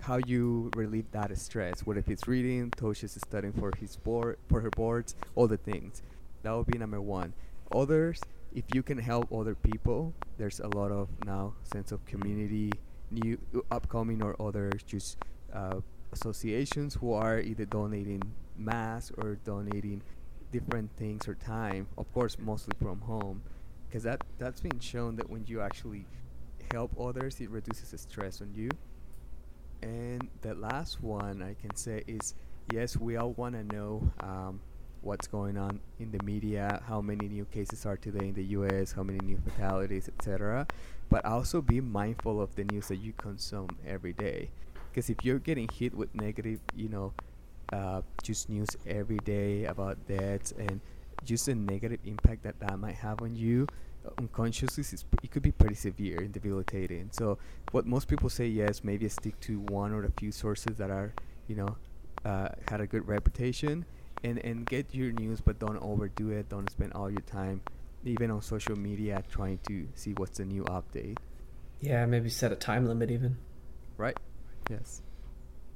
how 0.00 0.18
you 0.26 0.70
relieve 0.76 1.10
that 1.12 1.36
stress. 1.38 1.80
Whether 1.80 2.00
if 2.00 2.08
it's 2.08 2.28
reading, 2.28 2.70
Tosha's 2.70 3.12
studying 3.12 3.52
for 3.52 3.72
his 3.78 3.96
board, 3.96 4.38
for 4.48 4.60
her 4.60 4.70
boards, 4.70 5.14
all 5.34 5.48
the 5.48 5.56
things. 5.56 6.02
That 6.42 6.52
would 6.52 6.66
be 6.66 6.78
number 6.78 7.00
one. 7.00 7.34
Others, 7.72 8.22
if 8.54 8.64
you 8.74 8.82
can 8.82 8.98
help 8.98 9.32
other 9.32 9.54
people, 9.54 10.14
there's 10.38 10.60
a 10.60 10.68
lot 10.68 10.90
of 10.90 11.08
now 11.26 11.54
sense 11.62 11.92
of 11.92 12.04
community, 12.06 12.70
new 13.10 13.38
upcoming 13.70 14.22
or 14.22 14.36
others 14.40 14.82
just 14.86 15.18
uh, 15.52 15.80
associations 16.12 16.94
who 16.94 17.12
are 17.12 17.40
either 17.40 17.64
donating 17.64 18.22
masks 18.56 19.12
or 19.18 19.36
donating 19.44 20.02
different 20.52 20.90
things 20.96 21.28
or 21.28 21.34
time. 21.34 21.86
Of 21.96 22.12
course, 22.12 22.38
mostly 22.38 22.74
from 22.80 23.00
home, 23.00 23.42
because 23.88 24.02
that 24.04 24.22
that's 24.38 24.60
been 24.60 24.80
shown 24.80 25.16
that 25.16 25.28
when 25.28 25.44
you 25.46 25.60
actually 25.60 26.06
help 26.72 26.92
others, 27.00 27.40
it 27.40 27.50
reduces 27.50 27.90
the 27.90 27.98
stress 27.98 28.40
on 28.40 28.52
you. 28.54 28.70
And 29.82 30.28
the 30.42 30.54
last 30.54 31.02
one 31.02 31.42
I 31.42 31.54
can 31.60 31.74
say 31.76 32.02
is 32.06 32.34
yes, 32.72 32.96
we 32.96 33.16
all 33.16 33.32
want 33.32 33.54
to 33.54 33.64
know 33.64 34.02
um, 34.20 34.60
what's 35.00 35.26
going 35.26 35.56
on 35.56 35.80
in 35.98 36.10
the 36.10 36.22
media, 36.24 36.82
how 36.86 37.00
many 37.00 37.28
new 37.28 37.44
cases 37.46 37.86
are 37.86 37.96
today 37.96 38.28
in 38.28 38.34
the 38.34 38.44
U.S., 38.44 38.92
how 38.92 39.02
many 39.02 39.18
new 39.24 39.38
fatalities, 39.38 40.08
etc. 40.08 40.66
But 41.08 41.24
also 41.24 41.60
be 41.62 41.80
mindful 41.80 42.40
of 42.40 42.54
the 42.56 42.64
news 42.64 42.88
that 42.88 42.96
you 42.96 43.12
consume 43.16 43.70
every 43.86 44.12
day, 44.12 44.50
because 44.90 45.08
if 45.08 45.24
you're 45.24 45.38
getting 45.38 45.68
hit 45.72 45.94
with 45.94 46.14
negative, 46.14 46.60
you 46.74 46.88
know, 46.88 47.12
uh, 47.72 48.02
just 48.22 48.48
news 48.48 48.68
every 48.86 49.18
day 49.18 49.64
about 49.64 50.06
deaths 50.06 50.52
and 50.58 50.80
just 51.24 51.46
the 51.46 51.54
negative 51.54 52.00
impact 52.04 52.42
that 52.42 52.58
that 52.60 52.78
might 52.78 52.94
have 52.94 53.20
on 53.20 53.36
you 53.36 53.66
unconsciously 54.18 54.82
is 54.82 55.04
it 55.22 55.30
could 55.30 55.42
be 55.42 55.52
pretty 55.52 55.74
severe 55.74 56.22
and 56.22 56.32
debilitating. 56.32 57.10
So 57.12 57.38
what 57.72 57.86
most 57.86 58.08
people 58.08 58.28
say 58.30 58.46
yes 58.46 58.84
maybe 58.84 59.08
stick 59.08 59.38
to 59.40 59.60
one 59.60 59.92
or 59.92 60.04
a 60.04 60.10
few 60.10 60.32
sources 60.32 60.76
that 60.78 60.90
are 60.90 61.14
you 61.46 61.56
know 61.56 61.76
uh, 62.24 62.48
had 62.68 62.80
a 62.80 62.86
good 62.86 63.06
reputation. 63.08 63.84
And 64.24 64.38
and 64.44 64.68
get 64.68 64.94
your 64.94 65.12
news 65.12 65.40
but 65.40 65.58
don't 65.60 65.78
overdo 65.78 66.30
it. 66.30 66.48
Don't 66.48 66.68
spend 66.70 66.92
all 66.94 67.10
your 67.10 67.22
time 67.22 67.62
even 68.04 68.30
on 68.30 68.42
social 68.42 68.76
media 68.76 69.22
trying 69.30 69.58
to 69.68 69.88
see 69.94 70.12
what's 70.14 70.38
the 70.38 70.44
new 70.44 70.64
update. 70.64 71.18
Yeah, 71.80 72.06
maybe 72.06 72.30
set 72.30 72.52
a 72.52 72.56
time 72.56 72.86
limit 72.86 73.10
even. 73.10 73.38
right. 73.96 74.18
Yes. 74.68 75.02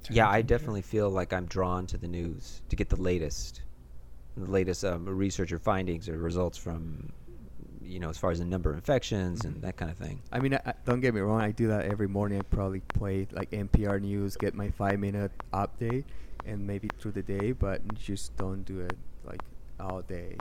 Yeah, 0.09 0.29
I 0.29 0.41
definitely 0.41 0.81
feel 0.81 1.09
like 1.09 1.31
I'm 1.31 1.45
drawn 1.45 1.87
to 1.87 1.97
the 1.97 2.07
news 2.07 2.61
to 2.69 2.75
get 2.75 2.89
the 2.89 3.01
latest, 3.01 3.61
the 4.35 4.51
latest 4.51 4.83
um, 4.83 5.05
research 5.05 5.51
or 5.53 5.59
findings 5.59 6.09
or 6.09 6.17
results 6.17 6.57
from, 6.57 7.13
you 7.85 7.99
know, 7.99 8.09
as 8.09 8.17
far 8.17 8.31
as 8.31 8.39
the 8.39 8.45
number 8.45 8.69
of 8.69 8.75
infections 8.75 9.45
and 9.45 9.57
Mhm. 9.57 9.61
that 9.61 9.77
kind 9.77 9.91
of 9.91 9.97
thing. 9.97 10.21
I 10.31 10.39
mean, 10.39 10.53
I, 10.55 10.61
I- 10.65 10.73
don't 10.85 10.99
get 11.01 11.13
me 11.13 11.21
wrong. 11.21 11.41
I 11.41 11.51
do 11.51 11.67
that 11.67 11.85
every 11.85 12.07
morning. 12.07 12.39
I 12.39 12.41
probably 12.43 12.79
play 12.81 13.27
like 13.31 13.51
NPR 13.51 13.99
news, 14.01 14.35
get 14.37 14.53
my 14.55 14.69
five 14.69 14.99
minute 14.99 15.31
update, 15.53 16.05
and 16.45 16.65
maybe 16.65 16.89
through 16.99 17.11
the 17.13 17.23
day. 17.23 17.51
But 17.51 17.81
just 17.95 18.35
don't 18.37 18.63
do 18.63 18.79
it 18.81 18.97
like 19.25 19.41
all 19.79 20.01
day, 20.01 20.37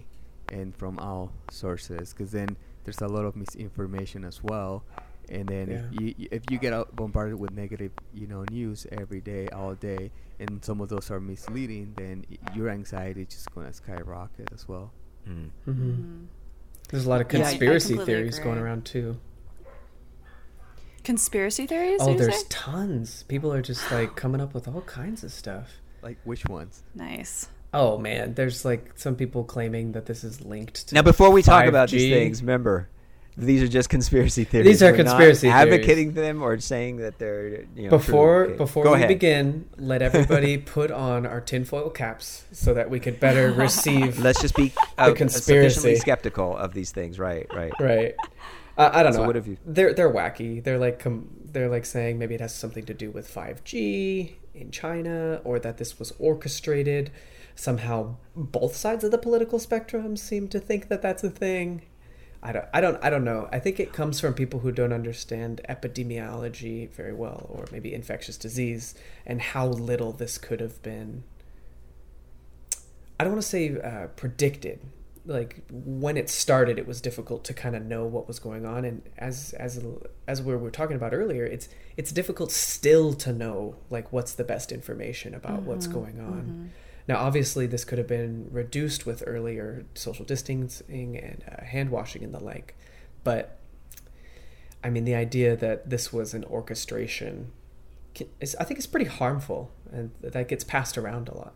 and 0.53 0.75
from 0.77 0.99
all 0.99 1.33
sources, 1.51 2.13
because 2.13 2.33
then 2.33 2.57
there's 2.85 3.01
a 3.01 3.09
lot 3.09 3.25
of 3.25 3.37
misinformation 3.37 4.25
as 4.25 4.43
well. 4.43 4.85
And 5.29 5.49
then 5.49 5.71
Yeah. 5.71 5.77
if 5.93 6.01
you 6.19 6.29
if 6.33 6.43
you 6.51 6.59
get 6.59 6.73
bombarded 6.97 7.39
with 7.39 7.53
negative, 7.53 7.93
you 8.13 8.27
know, 8.27 8.45
news 8.51 8.87
every 8.93 9.21
day, 9.21 9.49
all 9.49 9.75
day, 9.75 10.11
and 10.41 10.65
some 10.65 10.81
of 10.81 10.89
those 10.89 11.11
are 11.11 11.21
misleading, 11.21 11.95
then 11.97 12.25
your 12.55 12.69
anxiety 12.69 13.23
is 13.23 13.29
just 13.29 13.55
gonna 13.55 13.73
skyrocket 13.73 14.53
as 14.53 14.67
well. 14.69 14.91
Mm. 15.29 15.51
Mm-hmm. 15.69 15.91
Mhm. 15.91 16.27
There's 16.93 17.07
a 17.07 17.09
lot 17.09 17.21
of 17.21 17.33
Yeah, 17.33 17.41
I- 17.41 17.43
I 17.43 17.45
conspiracy 17.51 17.89
completely 17.95 18.15
theories 18.15 18.39
going 18.39 18.59
around 18.59 18.85
too. 18.85 19.17
Conspiracy 21.05 21.67
theories? 21.67 22.01
Oh, 22.01 22.15
there's 22.15 22.41
say? 22.41 22.47
tons. 22.49 23.25
People 23.25 23.53
are 23.53 23.63
just 23.63 23.91
like 23.91 24.15
coming 24.17 24.41
up 24.41 24.55
with 24.55 24.69
all 24.69 24.83
kinds 24.83 25.25
of 25.25 25.33
stuff. 25.33 25.81
Like 26.03 26.19
which 26.25 26.45
ones? 26.47 26.83
nice. 26.95 27.49
Oh 27.75 27.97
man, 27.97 28.35
there's 28.35 28.67
like 28.67 28.93
some 28.97 29.17
people 29.17 29.45
claiming 29.45 29.93
that 29.93 30.05
this 30.05 30.23
is 30.25 30.43
linked 30.45 30.89
to 30.89 30.95
Now, 30.95 31.01
before 31.03 31.31
we 31.31 31.41
talk 31.43 31.65
about 31.65 31.89
these 31.89 32.11
things, 32.13 32.43
remember, 32.43 32.89
these 33.37 33.63
are 33.63 33.69
just 33.69 33.89
conspiracy 33.89 34.45
theories. 34.45 34.67
These 34.69 34.83
are 34.83 34.87
We're 34.93 34.99
not 34.99 35.07
conspiracy 35.07 35.49
theories. 35.51 35.55
advocating 35.75 36.13
them 36.15 36.43
or 36.43 36.59
saying 36.61 36.99
that 36.99 37.19
they're 37.19 37.63
you 37.75 37.85
know. 37.85 37.91
Before 37.91 38.47
true. 38.47 38.57
Before 38.57 38.85
go 38.85 38.91
we 38.91 38.97
ahead. 38.97 39.09
begin, 39.09 39.69
let 39.79 40.03
everybody 40.03 40.59
put 40.77 40.91
on 40.91 41.25
our 41.27 41.41
tinfoil 41.41 41.89
caps 41.91 42.45
so 42.53 42.75
that 42.75 42.91
we 42.91 43.01
could 43.01 43.19
better 43.21 43.51
receive. 43.53 44.19
let's 44.19 44.41
just 44.41 44.55
be 44.55 44.73
uh, 44.99 45.13
conspiracy. 45.15 45.97
skeptical 45.97 46.57
of 46.57 46.75
these 46.75 46.91
things. 46.93 47.19
Right, 47.19 47.47
right. 47.55 47.73
right. 47.81 48.15
Uh, 48.77 48.91
I 48.93 49.03
don't 49.03 49.13
So 49.13 49.21
know. 49.21 49.27
what 49.27 49.37
have 49.37 49.47
you- 49.47 49.59
They're 49.65 49.93
they're 49.95 50.13
wacky. 50.13 50.63
They're 50.63 50.79
like 50.79 50.99
com- 50.99 51.29
they're 51.45 51.69
like 51.69 51.85
saying 51.87 52.19
maybe 52.19 52.35
it 52.35 52.41
has 52.41 52.55
something 52.55 52.85
to 52.87 52.95
do 52.95 53.11
with 53.11 53.33
5G 53.33 54.33
in 54.55 54.71
China 54.71 55.41
or 55.45 55.59
that 55.59 55.79
this 55.79 55.99
was 55.99 56.13
orchestrated. 56.19 57.11
Somehow, 57.55 58.17
both 58.35 58.75
sides 58.75 59.05
of 59.05 59.11
the 59.11 59.19
political 59.19 59.59
spectrum 59.59 60.17
seem 60.17 60.49
to 60.49 60.59
think 60.59 60.89
that 60.89 61.03
that's 61.03 61.23
a 61.23 61.29
thing. 61.31 61.83
I 62.45 62.51
don't, 62.53 62.65
I 62.75 62.81
don't, 62.81 63.05
I 63.05 63.09
don't 63.11 63.25
know. 63.25 63.49
I 63.53 63.59
think 63.61 63.79
it 63.79 63.93
comes 63.93 64.19
from 64.19 64.35
people 64.35 64.61
who 64.61 64.73
don't 64.73 64.93
understand 64.93 65.61
epidemiology 65.69 66.91
very 66.91 67.13
well, 67.13 67.47
or 67.51 67.67
maybe 67.71 67.95
infectious 67.95 68.37
disease, 68.37 68.95
and 69.25 69.41
how 69.41 69.67
little 69.69 70.13
this 70.13 70.39
could 70.39 70.59
have 70.61 70.83
been. 70.83 71.23
I 73.19 73.25
don't 73.25 73.35
want 73.35 73.43
to 73.43 73.49
say 73.49 73.79
uh, 73.81 74.09
predicted. 74.17 74.81
Like 75.25 75.63
when 75.71 76.17
it 76.17 76.29
started, 76.29 76.81
it 76.81 76.87
was 76.89 77.01
difficult 77.01 77.45
to 77.45 77.55
kind 77.55 77.77
of 77.77 77.85
know 77.85 78.05
what 78.07 78.27
was 78.27 78.41
going 78.41 78.67
on, 78.67 78.85
and 78.85 79.03
as 79.19 79.53
as 79.53 79.81
as 80.27 80.43
we 80.43 80.57
were 80.57 80.71
talking 80.71 80.97
about 80.97 81.15
earlier, 81.15 81.45
it's 81.45 81.69
it's 81.97 82.11
difficult 82.11 82.51
still 82.51 83.13
to 83.15 83.33
know 83.33 83.77
like 83.89 84.13
what's 84.13 84.35
the 84.35 84.43
best 84.43 84.73
information 84.73 85.33
about 85.33 85.63
what's 85.63 85.87
Mhm, 85.87 85.93
going 85.93 86.19
on. 86.21 86.43
mhm. 86.43 86.69
Now, 87.09 87.19
obviously, 87.19 87.67
this 87.67 87.85
could 87.85 87.99
have 87.99 88.07
been 88.07 88.49
reduced 88.51 89.07
with 89.07 89.23
earlier 89.27 89.85
social 89.95 90.25
distancing 90.25 91.17
and 91.17 91.45
uh, 91.51 91.65
hand 91.65 91.91
washing 91.91 92.23
and 92.23 92.33
the 92.33 92.43
like, 92.43 92.77
but 93.25 93.59
I 94.85 94.91
mean, 94.91 95.05
the 95.05 95.15
idea 95.15 95.57
that 95.57 95.91
this 95.91 96.13
was 96.13 96.35
an 96.35 96.45
orchestration, 96.45 97.53
is, 98.41 98.55
I 98.57 98.65
think, 98.65 98.79
is 98.79 98.87
pretty 98.87 99.07
harmful, 99.07 99.71
and 99.91 100.11
that 100.21 100.49
gets 100.49 100.65
passed 100.65 100.99
around 100.99 101.29
a 101.29 101.37
lot. 101.37 101.55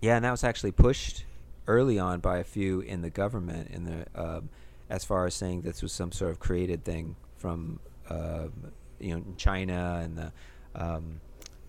Yeah, 0.00 0.16
and 0.16 0.24
that 0.24 0.30
was 0.30 0.44
actually 0.44 0.72
pushed 0.72 1.24
early 1.66 1.98
on 1.98 2.20
by 2.20 2.38
a 2.38 2.44
few 2.44 2.80
in 2.80 3.02
the 3.02 3.10
government, 3.10 3.70
in 3.70 3.84
the 3.84 4.06
um, 4.14 4.48
as 4.88 5.04
far 5.04 5.26
as 5.26 5.34
saying 5.34 5.62
this 5.62 5.82
was 5.82 5.92
some 5.92 6.12
sort 6.12 6.30
of 6.30 6.38
created 6.38 6.84
thing 6.84 7.16
from 7.36 7.80
um 8.08 8.52
you 8.98 9.14
know 9.14 9.22
China 9.36 10.00
and 10.02 10.16
the 10.16 10.32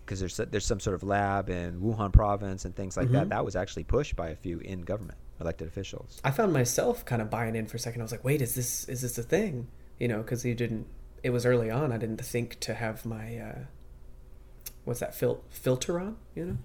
because 0.08 0.20
there's 0.20 0.36
there's 0.50 0.64
some 0.64 0.80
sort 0.80 0.94
of 0.94 1.02
lab 1.02 1.50
in 1.50 1.80
Wuhan 1.80 2.10
province 2.12 2.64
and 2.64 2.74
things 2.74 2.96
like 2.96 3.10
that. 3.10 3.26
Mhm. 3.26 3.30
That 3.30 3.44
was 3.44 3.54
actually 3.56 3.84
pushed 3.84 4.16
by 4.16 4.28
a 4.30 4.36
few 4.36 4.58
in 4.60 4.80
government, 4.80 5.18
elected 5.38 5.68
officials. 5.68 6.18
I 6.24 6.30
found 6.30 6.52
myself 6.54 7.04
kind 7.04 7.20
of 7.20 7.28
buying 7.28 7.54
in 7.54 7.66
for 7.66 7.76
a 7.76 7.80
second. 7.80 8.00
I 8.00 8.04
was 8.04 8.12
like, 8.12 8.24
"Wait, 8.24 8.40
is 8.40 8.54
this 8.54 8.88
is 8.88 9.02
this 9.02 9.18
a 9.18 9.22
thing?" 9.22 9.68
You 9.98 10.08
know, 10.08 10.18
because 10.22 10.44
you 10.46 10.54
didn't. 10.54 10.86
It 11.22 11.30
was 11.30 11.44
early 11.44 11.70
on. 11.70 11.92
I 11.92 11.98
didn't 11.98 12.24
think 12.24 12.58
to 12.60 12.74
have 12.74 13.04
my 13.04 13.36
uh, 13.38 13.58
what's 14.84 15.00
that 15.00 15.14
fil- 15.14 15.44
filter 15.50 16.00
on. 16.00 16.16
You 16.34 16.44
know. 16.46 16.58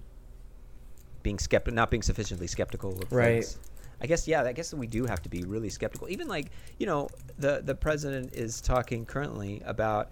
being 1.22 1.38
skeptical, 1.38 1.74
not 1.74 1.90
being 1.90 2.02
sufficiently 2.02 2.46
skeptical 2.46 2.92
of 3.02 3.10
Right. 3.12 3.42
things. 3.44 3.58
I 4.00 4.06
guess 4.06 4.26
yeah, 4.28 4.42
I 4.42 4.52
guess 4.52 4.72
we 4.74 4.86
do 4.86 5.06
have 5.06 5.22
to 5.22 5.28
be 5.28 5.42
really 5.44 5.70
skeptical. 5.70 6.08
Even 6.08 6.28
like 6.28 6.50
you 6.78 6.86
know, 6.86 7.08
the 7.38 7.62
the 7.64 7.74
president 7.74 8.34
is 8.34 8.60
talking 8.60 9.04
currently 9.06 9.62
about 9.64 10.10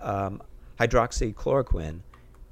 um, 0.00 0.42
hydroxychloroquine 0.80 2.00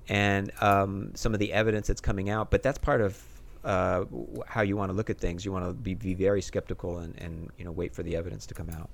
and 0.09 0.51
um, 0.63 1.13
some 1.15 1.35
of 1.35 1.41
the 1.41 1.53
evidence 1.53 1.87
that's 1.89 2.01
coming 2.01 2.31
out. 2.31 2.51
But 2.51 2.63
that's 2.63 2.79
part 2.79 3.01
of 3.01 3.23
uh, 3.65 4.05
how 4.47 4.63
you 4.63 4.77
want 4.77 4.91
to 4.91 4.97
look 4.97 5.11
at 5.11 5.19
things. 5.19 5.45
You 5.45 5.53
want 5.53 5.67
to 5.67 5.73
be, 5.73 5.95
be 5.95 6.15
very 6.15 6.41
skeptical 6.43 6.99
and, 6.99 7.17
and 7.21 7.51
you 7.59 7.65
know 7.65 7.73
wait 7.73 7.95
for 7.95 8.03
the 8.03 8.17
evidence 8.17 8.47
to 8.47 8.55
come 8.55 8.71
out. 8.71 8.89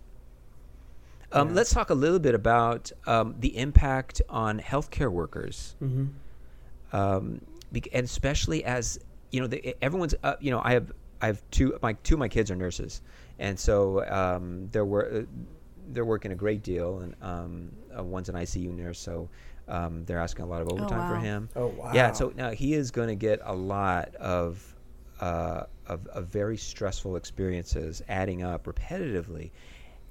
Um, 1.32 1.48
Yeah. 1.48 1.54
Let's 1.54 1.72
talk 1.72 1.90
a 1.90 1.94
little 1.94 2.18
bit 2.18 2.34
about 2.34 2.90
um, 3.06 3.34
the 3.40 3.56
impact 3.56 4.20
on 4.28 4.60
healthcare 4.60 5.10
workers, 5.10 5.74
Mm-hmm. 5.82 6.06
um, 6.96 7.40
and 7.92 8.04
especially 8.04 8.64
as 8.64 8.98
you 9.30 9.40
know, 9.40 9.46
the, 9.46 9.74
everyone's. 9.80 10.14
Uh, 10.22 10.34
you 10.40 10.50
know, 10.50 10.60
I 10.62 10.72
have 10.74 10.92
I 11.22 11.26
have 11.26 11.42
two 11.50 11.78
my 11.82 11.94
two 11.94 12.14
of 12.16 12.18
my 12.18 12.28
kids 12.28 12.50
are 12.50 12.56
nurses, 12.56 13.00
and 13.38 13.58
so 13.58 14.04
um, 14.10 14.68
they're 14.72 14.84
wor- 14.84 15.26
they're 15.88 16.04
working 16.04 16.32
a 16.32 16.34
great 16.34 16.62
deal, 16.62 16.98
and 17.00 17.14
um, 17.22 17.72
uh, 17.98 18.04
one's 18.04 18.28
an 18.28 18.34
ICU 18.34 18.74
nurse, 18.76 18.98
so 18.98 19.28
um, 19.68 20.04
they're 20.04 20.20
asking 20.20 20.44
a 20.44 20.48
lot 20.48 20.62
of 20.62 20.68
overtime 20.68 21.08
for 21.08 21.14
wow. 21.14 21.20
him. 21.20 21.48
Oh 21.56 21.66
wow. 21.68 21.92
Yeah, 21.94 22.12
so 22.12 22.32
now 22.36 22.50
he 22.50 22.74
is 22.74 22.90
going 22.90 23.08
to 23.08 23.14
get 23.14 23.40
a 23.44 23.54
lot 23.54 24.14
of, 24.16 24.74
uh, 25.20 25.64
of 25.86 26.06
of 26.08 26.26
very 26.28 26.56
stressful 26.56 27.16
experiences 27.16 28.02
adding 28.08 28.42
up 28.42 28.66
repetitively, 28.66 29.50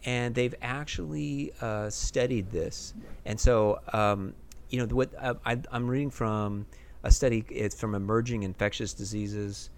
and 0.06 0.34
they've 0.34 0.56
actually 0.62 1.54
uh, 1.62 1.90
studied 1.90 2.50
this. 2.52 2.94
And 3.26 3.40
so, 3.40 3.80
um, 3.94 4.34
you 4.70 4.80
know, 4.80 4.96
what 4.96 5.14
uh, 5.18 5.36
I, 5.46 5.60
I'm 5.72 5.88
reading 5.90 6.10
from 6.12 6.66
a 7.04 7.12
study. 7.12 7.44
It's 7.50 7.80
from 7.80 7.96
emerging 7.96 8.44
infectious 8.44 8.94
diseases, 8.94 9.70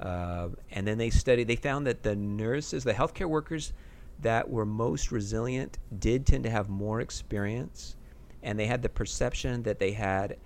uh, 0.00 0.48
and 0.70 0.86
then 0.86 0.98
they 0.98 1.10
studied. 1.10 1.48
They 1.48 1.56
found 1.56 1.86
that 1.86 2.02
the 2.02 2.16
nurses, 2.16 2.84
the 2.84 2.94
healthcare 2.94 3.28
workers 3.28 3.72
that 4.20 4.48
were 4.48 4.66
most 4.66 5.10
resilient, 5.12 5.78
did 5.98 6.26
tend 6.26 6.44
to 6.44 6.50
have 6.50 6.68
more 6.68 7.00
experience, 7.00 7.96
and 8.42 8.58
they 8.58 8.66
had 8.66 8.82
the 8.82 8.88
perception 8.88 9.62
that 9.64 9.78
they 9.78 9.92
had 9.92 10.36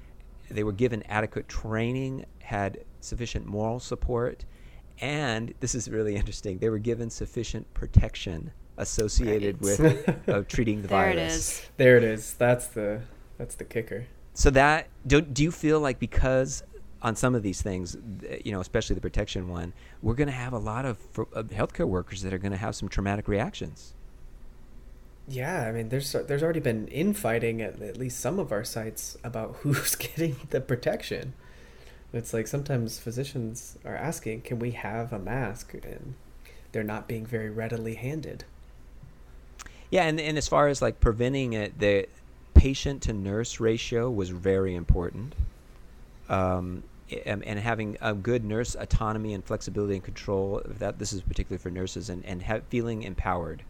they 0.49 0.63
were 0.63 0.73
given 0.73 1.03
adequate 1.09 1.49
training, 1.49 2.25
had 2.41 2.85
sufficient 3.01 3.47
moral 3.47 3.81
support, 3.81 4.45
and 5.01 5.53
this 5.61 5.75
is 5.75 5.91
really 5.91 6.15
interesting. 6.15 6.59
They 6.59 6.69
were 6.71 6.79
given 6.79 7.11
sufficient 7.11 7.73
protection 7.75 8.53
associated 8.79 9.57
Right. 9.65 9.79
with 9.81 10.29
uh, 10.29 10.43
treating 10.49 10.83
the 10.83 10.89
There 10.89 10.99
virus. 11.13 11.19
it 11.19 11.27
is. 11.27 11.71
There 11.79 11.97
it 11.97 12.05
is. 12.05 12.35
That's 12.35 12.69
the 12.69 13.01
that's 13.39 13.55
the 13.57 13.65
kicker. 13.65 14.07
So 14.35 14.51
that 14.51 14.89
do, 15.07 15.21
do 15.21 15.43
you 15.43 15.51
feel 15.51 15.81
like 15.81 15.99
because 15.99 16.63
on 17.03 17.17
some 17.17 17.35
of 17.35 17.43
these 17.43 17.61
things, 17.61 17.97
you 18.45 18.53
know, 18.53 18.61
especially 18.61 18.95
the 18.95 19.01
protection 19.01 19.49
one, 19.49 19.73
we're 20.03 20.15
going 20.15 20.29
to 20.29 20.33
have 20.33 20.53
a 20.53 20.59
lot 20.59 20.85
of, 20.87 20.99
fr- 20.99 21.23
of 21.33 21.49
healthcare 21.49 21.87
workers 21.87 22.23
that 22.23 22.33
are 22.33 22.39
going 22.39 22.53
to 22.53 22.59
have 22.59 22.75
some 22.75 22.89
traumatic 22.89 23.29
reactions. 23.29 23.95
Yeah, 25.29 25.63
I 25.63 25.73
mean, 25.73 25.89
there's 25.89 26.13
there's 26.13 26.43
already 26.43 26.61
been 26.61 26.87
infighting 26.89 27.61
at 27.61 27.81
at 27.83 27.97
least 27.97 28.21
some 28.21 28.39
of 28.39 28.53
our 28.53 28.65
sites 28.65 29.17
about 29.25 29.57
who's 29.61 29.95
getting 29.95 30.37
the 30.51 30.61
protection. 30.61 31.35
It's 32.13 32.33
like 32.33 32.47
sometimes 32.47 32.99
physicians 32.99 33.77
are 33.85 33.97
asking, 33.97 34.43
"Can 34.43 34.59
we 34.59 34.71
have 34.73 35.13
a 35.13 35.19
mask?" 35.19 35.75
and 35.75 36.15
they're 36.73 36.85
not 36.85 37.09
being 37.09 37.27
very 37.27 37.51
readily 37.51 37.95
handed. 37.95 38.45
Yeah, 39.91 40.05
and, 40.05 40.21
and 40.21 40.37
as 40.37 40.49
far 40.49 40.69
as 40.69 40.83
like 40.83 41.01
preventing 41.01 41.53
it, 41.53 41.79
the 41.79 42.07
patient 42.55 43.03
to 43.03 43.13
nurse 43.13 43.61
ratio 43.61 44.11
was 44.11 44.31
very 44.31 44.75
important. 44.75 45.35
Um, 46.29 46.83
and, 47.25 47.45
and 47.45 47.59
having 47.61 47.97
a 48.01 48.15
good 48.15 48.45
nurse 48.45 48.75
autonomy 48.75 49.33
and 49.33 49.45
flexibility 49.45 49.95
and 49.95 50.03
control 50.03 50.61
that 50.67 50.99
this 50.99 51.13
is 51.13 51.23
particularly 51.23 51.63
for 51.63 51.71
nurses 51.71 52.11
and, 52.11 52.25
and 52.25 52.43
ha- 52.43 52.61
feeling 52.69 53.05
empowered. 53.05 53.63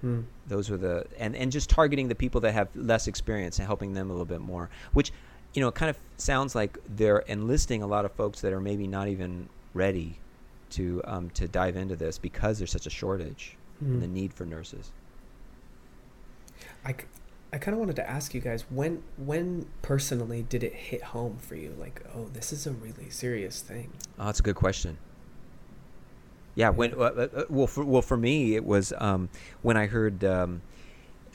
Hmm. 0.00 0.20
Those 0.46 0.70
were 0.70 0.76
the 0.76 1.06
and, 1.18 1.36
and 1.36 1.52
just 1.52 1.68
targeting 1.70 2.08
the 2.08 2.14
people 2.14 2.40
that 2.42 2.52
have 2.52 2.68
less 2.74 3.06
experience 3.06 3.58
and 3.58 3.66
helping 3.66 3.92
them 3.92 4.08
a 4.08 4.12
little 4.12 4.24
bit 4.26 4.40
more, 4.40 4.70
which 4.92 5.12
you 5.54 5.60
know 5.60 5.68
it 5.68 5.74
kind 5.74 5.90
of 5.90 5.98
sounds 6.16 6.54
like 6.54 6.78
they're 6.88 7.18
enlisting 7.26 7.82
a 7.82 7.86
lot 7.86 8.04
of 8.04 8.12
folks 8.12 8.40
that 8.40 8.52
are 8.52 8.60
maybe 8.60 8.86
not 8.86 9.08
even 9.08 9.48
ready 9.74 10.18
to 10.70 11.00
um, 11.04 11.30
to 11.30 11.46
dive 11.48 11.76
into 11.76 11.96
this 11.96 12.18
because 12.18 12.58
there's 12.58 12.70
such 12.72 12.86
a 12.86 12.90
shortage 12.90 13.56
and 13.80 13.94
Hmm. 13.94 14.00
the 14.00 14.08
need 14.08 14.32
for 14.32 14.44
nurses. 14.44 14.92
I, 16.84 16.94
I 17.52 17.58
kind 17.58 17.74
of 17.74 17.78
wanted 17.80 17.96
to 17.96 18.08
ask 18.08 18.32
you 18.34 18.40
guys 18.40 18.64
when 18.70 19.02
when 19.16 19.66
personally 19.82 20.42
did 20.42 20.62
it 20.62 20.72
hit 20.74 21.02
home 21.02 21.38
for 21.38 21.56
you? 21.56 21.74
Like, 21.78 22.02
oh, 22.14 22.28
this 22.32 22.52
is 22.52 22.66
a 22.66 22.70
really 22.72 23.10
serious 23.10 23.60
thing. 23.60 23.92
Oh, 24.18 24.26
that's 24.26 24.40
a 24.40 24.42
good 24.42 24.54
question. 24.54 24.98
Yeah, 26.54 26.70
when 26.70 26.94
uh, 26.94 26.96
uh, 26.98 27.28
uh, 27.34 27.44
well, 27.48 27.66
for, 27.66 27.84
well, 27.84 28.02
for 28.02 28.16
me, 28.16 28.54
it 28.56 28.64
was 28.64 28.92
um, 28.98 29.30
when 29.62 29.76
I 29.76 29.86
heard 29.86 30.24
um, 30.24 30.62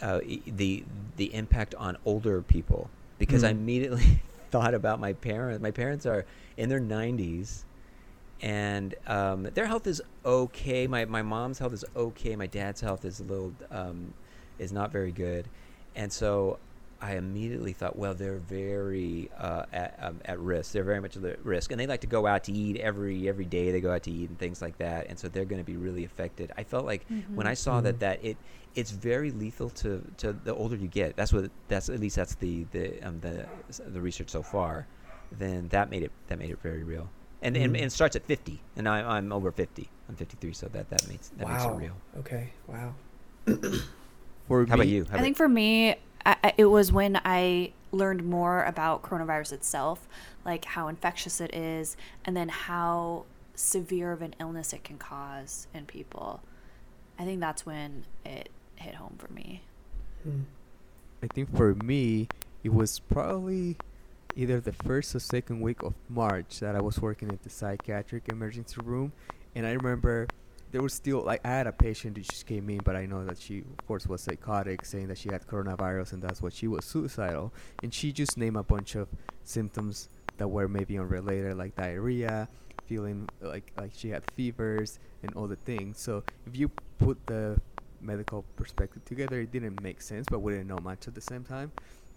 uh, 0.01 0.19
the 0.47 0.86
the 1.15 1.34
impact 1.34 1.75
on 1.75 1.97
older 2.06 2.41
people 2.41 2.91
because 3.17 3.43
I 3.43 3.49
Hmm. 3.49 3.51
immediately 3.51 4.23
thought 4.51 4.73
about 4.73 4.99
my 4.99 5.13
parents. 5.13 5.62
My 5.62 5.71
parents 5.71 6.06
are 6.06 6.25
in 6.58 6.69
their 6.69 6.80
nineties, 6.80 7.65
and 8.41 8.95
um, 9.08 9.43
their 9.43 9.67
health 9.67 9.88
is 9.88 10.01
okay. 10.25 10.88
My 10.88 11.06
my 11.06 11.21
mom's 11.21 11.60
health 11.60 11.73
is 11.73 11.86
okay. 11.95 12.36
My 12.36 12.47
dad's 12.47 12.82
health 12.82 13.06
is 13.06 13.19
a 13.19 13.23
little 13.23 13.56
um, 13.71 14.13
is 14.60 14.71
not 14.71 14.91
very 14.91 15.12
good, 15.12 15.49
and 15.95 16.12
so 16.12 16.60
I 17.01 17.15
immediately 17.15 17.73
thought, 17.73 17.95
well, 17.97 18.13
they're 18.13 18.38
very 18.38 19.29
uh, 19.38 19.65
at, 19.73 19.97
um, 20.01 20.19
at 20.25 20.39
risk. 20.39 20.71
They're 20.71 20.84
very 20.84 21.01
much 21.01 21.17
at 21.17 21.45
risk, 21.45 21.71
and 21.71 21.79
they 21.79 21.88
like 21.88 22.01
to 22.01 22.08
go 22.08 22.25
out 22.25 22.45
to 22.45 22.51
eat 22.53 22.77
every 22.77 23.27
every 23.27 23.45
day. 23.45 23.71
They 23.71 23.81
go 23.81 23.91
out 23.93 24.03
to 24.03 24.12
eat 24.12 24.29
and 24.29 24.39
things 24.39 24.62
like 24.62 24.77
that, 24.77 25.08
and 25.10 25.19
so 25.19 25.27
they're 25.27 25.45
going 25.45 25.62
to 25.62 25.65
be 25.65 25.75
really 25.77 26.05
affected. 26.05 26.51
I 26.58 26.63
felt 26.63 26.86
like 26.86 27.05
when 27.34 27.47
I 27.47 27.53
saw 27.53 27.81
that 27.81 27.95
Mhm. 27.95 27.99
that 27.99 28.23
it 28.25 28.38
it's 28.75 28.91
very 28.91 29.31
lethal 29.31 29.69
to, 29.69 30.03
to 30.17 30.34
the 30.34 30.53
older 30.53 30.75
you 30.75 30.88
get. 30.88 31.15
That's 31.15 31.31
what 31.31 31.49
that's 31.67 31.89
at 31.89 31.99
least 31.99 32.15
that's 32.15 32.36
the 32.36 32.65
the 32.71 33.01
um, 33.03 33.19
the 33.19 33.45
the 33.88 34.01
research 34.01 34.29
so 34.29 34.41
far. 34.41 34.88
Then 35.31 35.67
that 35.69 35.89
made 35.89 36.03
it 36.03 36.12
that 36.27 36.39
made 36.39 36.49
it 36.49 36.60
very 36.62 36.84
real, 36.84 37.10
and 37.41 37.55
and, 37.58 37.73
Mhm. 37.73 37.77
and 37.77 37.86
it 37.86 37.91
starts 37.91 38.15
at 38.15 38.25
fifty, 38.25 38.62
and 38.77 38.88
I, 38.88 39.17
I'm 39.17 39.31
over 39.34 39.51
fifty. 39.51 39.89
I'm 40.08 40.15
53, 40.15 40.53
so 40.53 40.67
that 40.67 40.89
that 40.91 41.08
makes 41.10 41.29
that 41.38 41.47
makes 41.49 41.63
it 41.65 41.69
real. 41.71 41.95
Okay. 42.19 42.51
Wow. 42.67 42.93
For 44.47 44.65
How 44.67 44.75
me, 44.75 44.81
about 44.81 44.88
you? 44.88 45.03
How 45.03 45.10
I 45.10 45.13
about- 45.15 45.23
think 45.23 45.38
for 45.38 45.47
me, 45.49 45.95
I, 46.26 46.36
I- 46.44 46.54
it 46.58 46.66
was 46.66 46.92
when 46.92 47.20
I 47.24 47.72
learned 47.92 48.26
more 48.26 48.64
about 48.64 49.02
coronavirus 49.04 49.54
itself, 49.54 50.08
like 50.44 50.66
how 50.66 50.88
infectious 50.88 51.40
it 51.40 51.54
is, 51.54 51.96
and 52.26 52.36
then 52.36 52.50
how 52.50 53.26
severe 53.56 54.12
of 54.12 54.22
an 54.22 54.36
illness 54.40 54.74
it 54.74 54.84
can 54.84 54.98
cause 54.98 55.68
in 55.74 55.86
people. 55.86 56.42
I 57.18 57.24
think 57.24 57.40
that's 57.40 57.66
when 57.66 58.04
it 58.26 58.50
hit 58.76 58.96
home 58.96 59.16
for 59.18 59.32
me. 59.32 59.62
Hmm. 60.24 60.42
I 61.24 61.28
think 61.28 61.56
for 61.56 61.74
me, 61.76 62.28
it 62.64 62.74
was 62.74 63.00
probably 63.00 63.78
either 64.36 64.60
the 64.60 64.74
first 64.74 65.16
or 65.16 65.20
second 65.20 65.62
week 65.62 65.82
of 65.82 65.94
March 66.10 66.60
that 66.60 66.76
I 66.76 66.82
was 66.82 67.00
working 67.00 67.30
at 67.30 67.44
the 67.44 67.50
psychiatric 67.50 68.28
emergency 68.28 68.82
room, 68.84 69.14
and 69.56 69.66
I 69.66 69.72
remember 69.72 70.28
there 70.76 70.82
was 70.82 70.94
still 70.94 71.22
like 71.22 71.40
I 71.46 71.48
had 71.48 71.68
a 71.68 71.72
patient 71.72 72.18
who 72.18 72.24
just 72.24 72.46
came 72.46 72.70
in, 72.70 72.80
but 72.80 72.98
I 72.98 73.06
know 73.06 73.24
that 73.24 73.40
she, 73.40 73.60
of 73.60 73.88
course, 73.88 74.06
was 74.08 74.20
psychotic, 74.20 74.84
saying 74.84 75.08
that 75.08 75.18
she 75.18 75.30
had 75.30 75.48
coronavirus 75.48 76.12
and 76.12 76.22
that's 76.22 76.42
what 76.42 76.52
she 76.52 76.68
was 76.68 76.84
suicidal, 76.84 77.54
and 77.82 77.94
she 77.94 78.12
just 78.12 78.38
named 78.38 78.58
a 78.58 78.64
bunch 78.64 78.96
of 78.96 79.08
symptoms 79.46 80.10
that 80.36 80.50
were 80.50 80.68
maybe 80.68 81.00
unrelated, 81.00 81.58
like 81.58 81.78
diarrhea, 81.78 82.50
feeling 82.88 83.30
like 83.40 83.72
like 83.78 83.92
she 83.96 84.10
had 84.10 84.30
fevers 84.36 85.00
and 85.24 85.34
all 85.36 85.48
the 85.48 85.56
things. 85.56 85.98
So 85.98 86.24
if 86.46 86.58
you 86.58 86.70
put 86.98 87.26
the 87.26 87.58
medical 88.02 88.44
perspective 88.58 89.06
together, 89.06 89.40
it 89.40 89.54
didn't 89.54 89.82
make 89.82 90.02
sense, 90.02 90.28
but 90.30 90.40
we 90.40 90.52
didn't 90.52 90.68
know 90.68 90.80
much 90.84 91.08
at 91.08 91.16
the 91.16 91.22
same 91.22 91.46
time. 91.46 91.72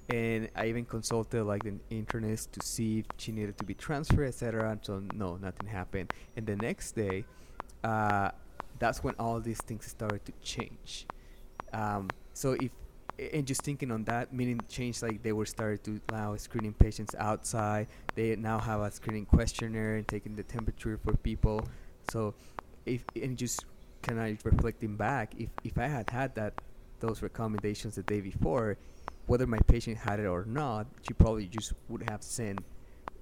And 0.09 0.49
I 0.57 0.67
even 0.67 0.85
consulted 0.85 1.45
like 1.45 1.63
an 1.63 1.79
internist 1.93 2.51
to 2.53 2.67
see 2.67 2.99
if 2.99 3.07
she 3.19 3.31
needed 3.31 3.57
to 3.59 3.65
be 3.65 3.75
transferred, 3.75 4.27
etc. 4.27 4.77
So 4.83 5.01
no, 5.15 5.37
nothing 5.37 5.69
happened. 5.69 6.13
And 6.37 6.45
the 6.45 6.57
next 6.57 6.97
day, 6.97 7.25
uh, 7.85 8.31
that's 8.79 9.03
when 9.03 9.15
all 9.19 9.41
these 9.41 9.61
things 9.61 9.87
started 9.87 10.25
to 10.25 10.33
change. 10.43 11.07
Um, 11.73 12.09
so 12.33 12.53
if 12.53 12.71
and 13.33 13.47
just 13.47 13.63
thinking 13.63 13.91
on 13.91 14.05
that, 14.05 14.33
meaning 14.33 14.61
change 14.69 15.03
like 15.03 15.23
they 15.23 15.33
were 15.33 15.47
started 15.47 15.83
to 15.85 16.01
allow 16.09 16.37
screening 16.37 16.73
patients 16.73 17.15
outside. 17.19 17.89
They 18.15 18.37
now 18.37 18.59
have 18.61 18.81
a 18.81 18.91
screening 18.93 19.27
questionnaire 19.27 19.97
and 19.97 20.07
taking 20.07 20.37
the 20.37 20.45
temperature 20.45 20.99
for 21.03 21.17
people. 21.17 21.67
So 22.11 22.35
if 22.87 23.05
and 23.21 23.37
just 23.37 23.65
kind 24.03 24.21
of 24.21 24.45
reflecting 24.45 24.97
back, 24.97 25.35
if 25.37 25.51
if 25.65 25.79
I 25.79 25.87
had 25.87 26.11
had 26.11 26.35
that 26.37 26.55
those 27.01 27.23
recommendations 27.23 27.97
the 27.97 28.03
day 28.03 28.21
before, 28.21 28.77
whether 29.27 29.47
my 29.47 29.59
patient 29.67 29.99
had 29.99 30.21
it 30.21 30.27
or 30.27 30.45
not, 30.45 30.87
she 31.03 31.13
probably 31.13 31.47
just 31.47 31.73
would 31.89 32.09
have 32.09 32.23
sent 32.23 32.61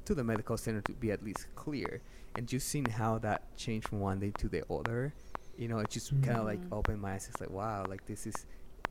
to 0.05 0.15
the 0.15 0.23
medical 0.23 0.57
center 0.57 0.81
to 0.83 0.93
be 0.93 1.11
at 1.11 1.23
least 1.25 1.47
clear. 1.55 2.01
And 2.37 2.47
just 2.47 2.69
seeing 2.69 2.85
how 2.85 3.19
that 3.19 3.57
changed 3.57 3.89
from 3.89 4.01
one 4.01 4.21
day 4.21 4.31
to 4.39 4.49
the 4.49 4.63
other, 4.71 5.15
you 5.59 5.69
know, 5.69 5.79
it 5.79 5.91
just 5.91 6.11
kind 6.23 6.39
of 6.39 6.45
like 6.45 6.61
mm-hmm. 6.61 6.75
opened 6.75 7.01
my 7.01 7.15
eyes. 7.15 7.29
It's 7.31 7.41
like, 7.41 7.51
wow, 7.51 7.85
like 7.89 8.07
this 8.07 8.27
is, 8.27 8.35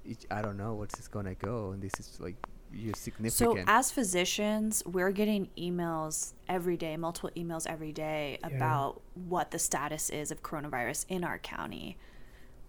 it, 0.03 0.25
I 0.31 0.41
don't 0.41 0.57
know 0.57 0.73
what's 0.73 0.95
this 0.95 1.07
gonna 1.07 1.35
go, 1.35 1.71
and 1.71 1.81
this 1.81 1.93
is 1.99 2.19
like, 2.19 2.35
you're 2.73 2.93
significant. 2.95 3.59
So, 3.59 3.63
as 3.67 3.91
physicians, 3.91 4.83
we're 4.85 5.11
getting 5.11 5.49
emails 5.57 6.33
every 6.47 6.77
day, 6.77 6.97
multiple 6.97 7.29
emails 7.35 7.67
every 7.67 7.91
day 7.91 8.37
Yeah. 8.41 8.55
about 8.55 9.01
what 9.13 9.51
the 9.51 9.59
status 9.59 10.09
is 10.09 10.31
of 10.31 10.43
coronavirus 10.43 11.05
in 11.07 11.23
our 11.23 11.37
county, 11.37 11.97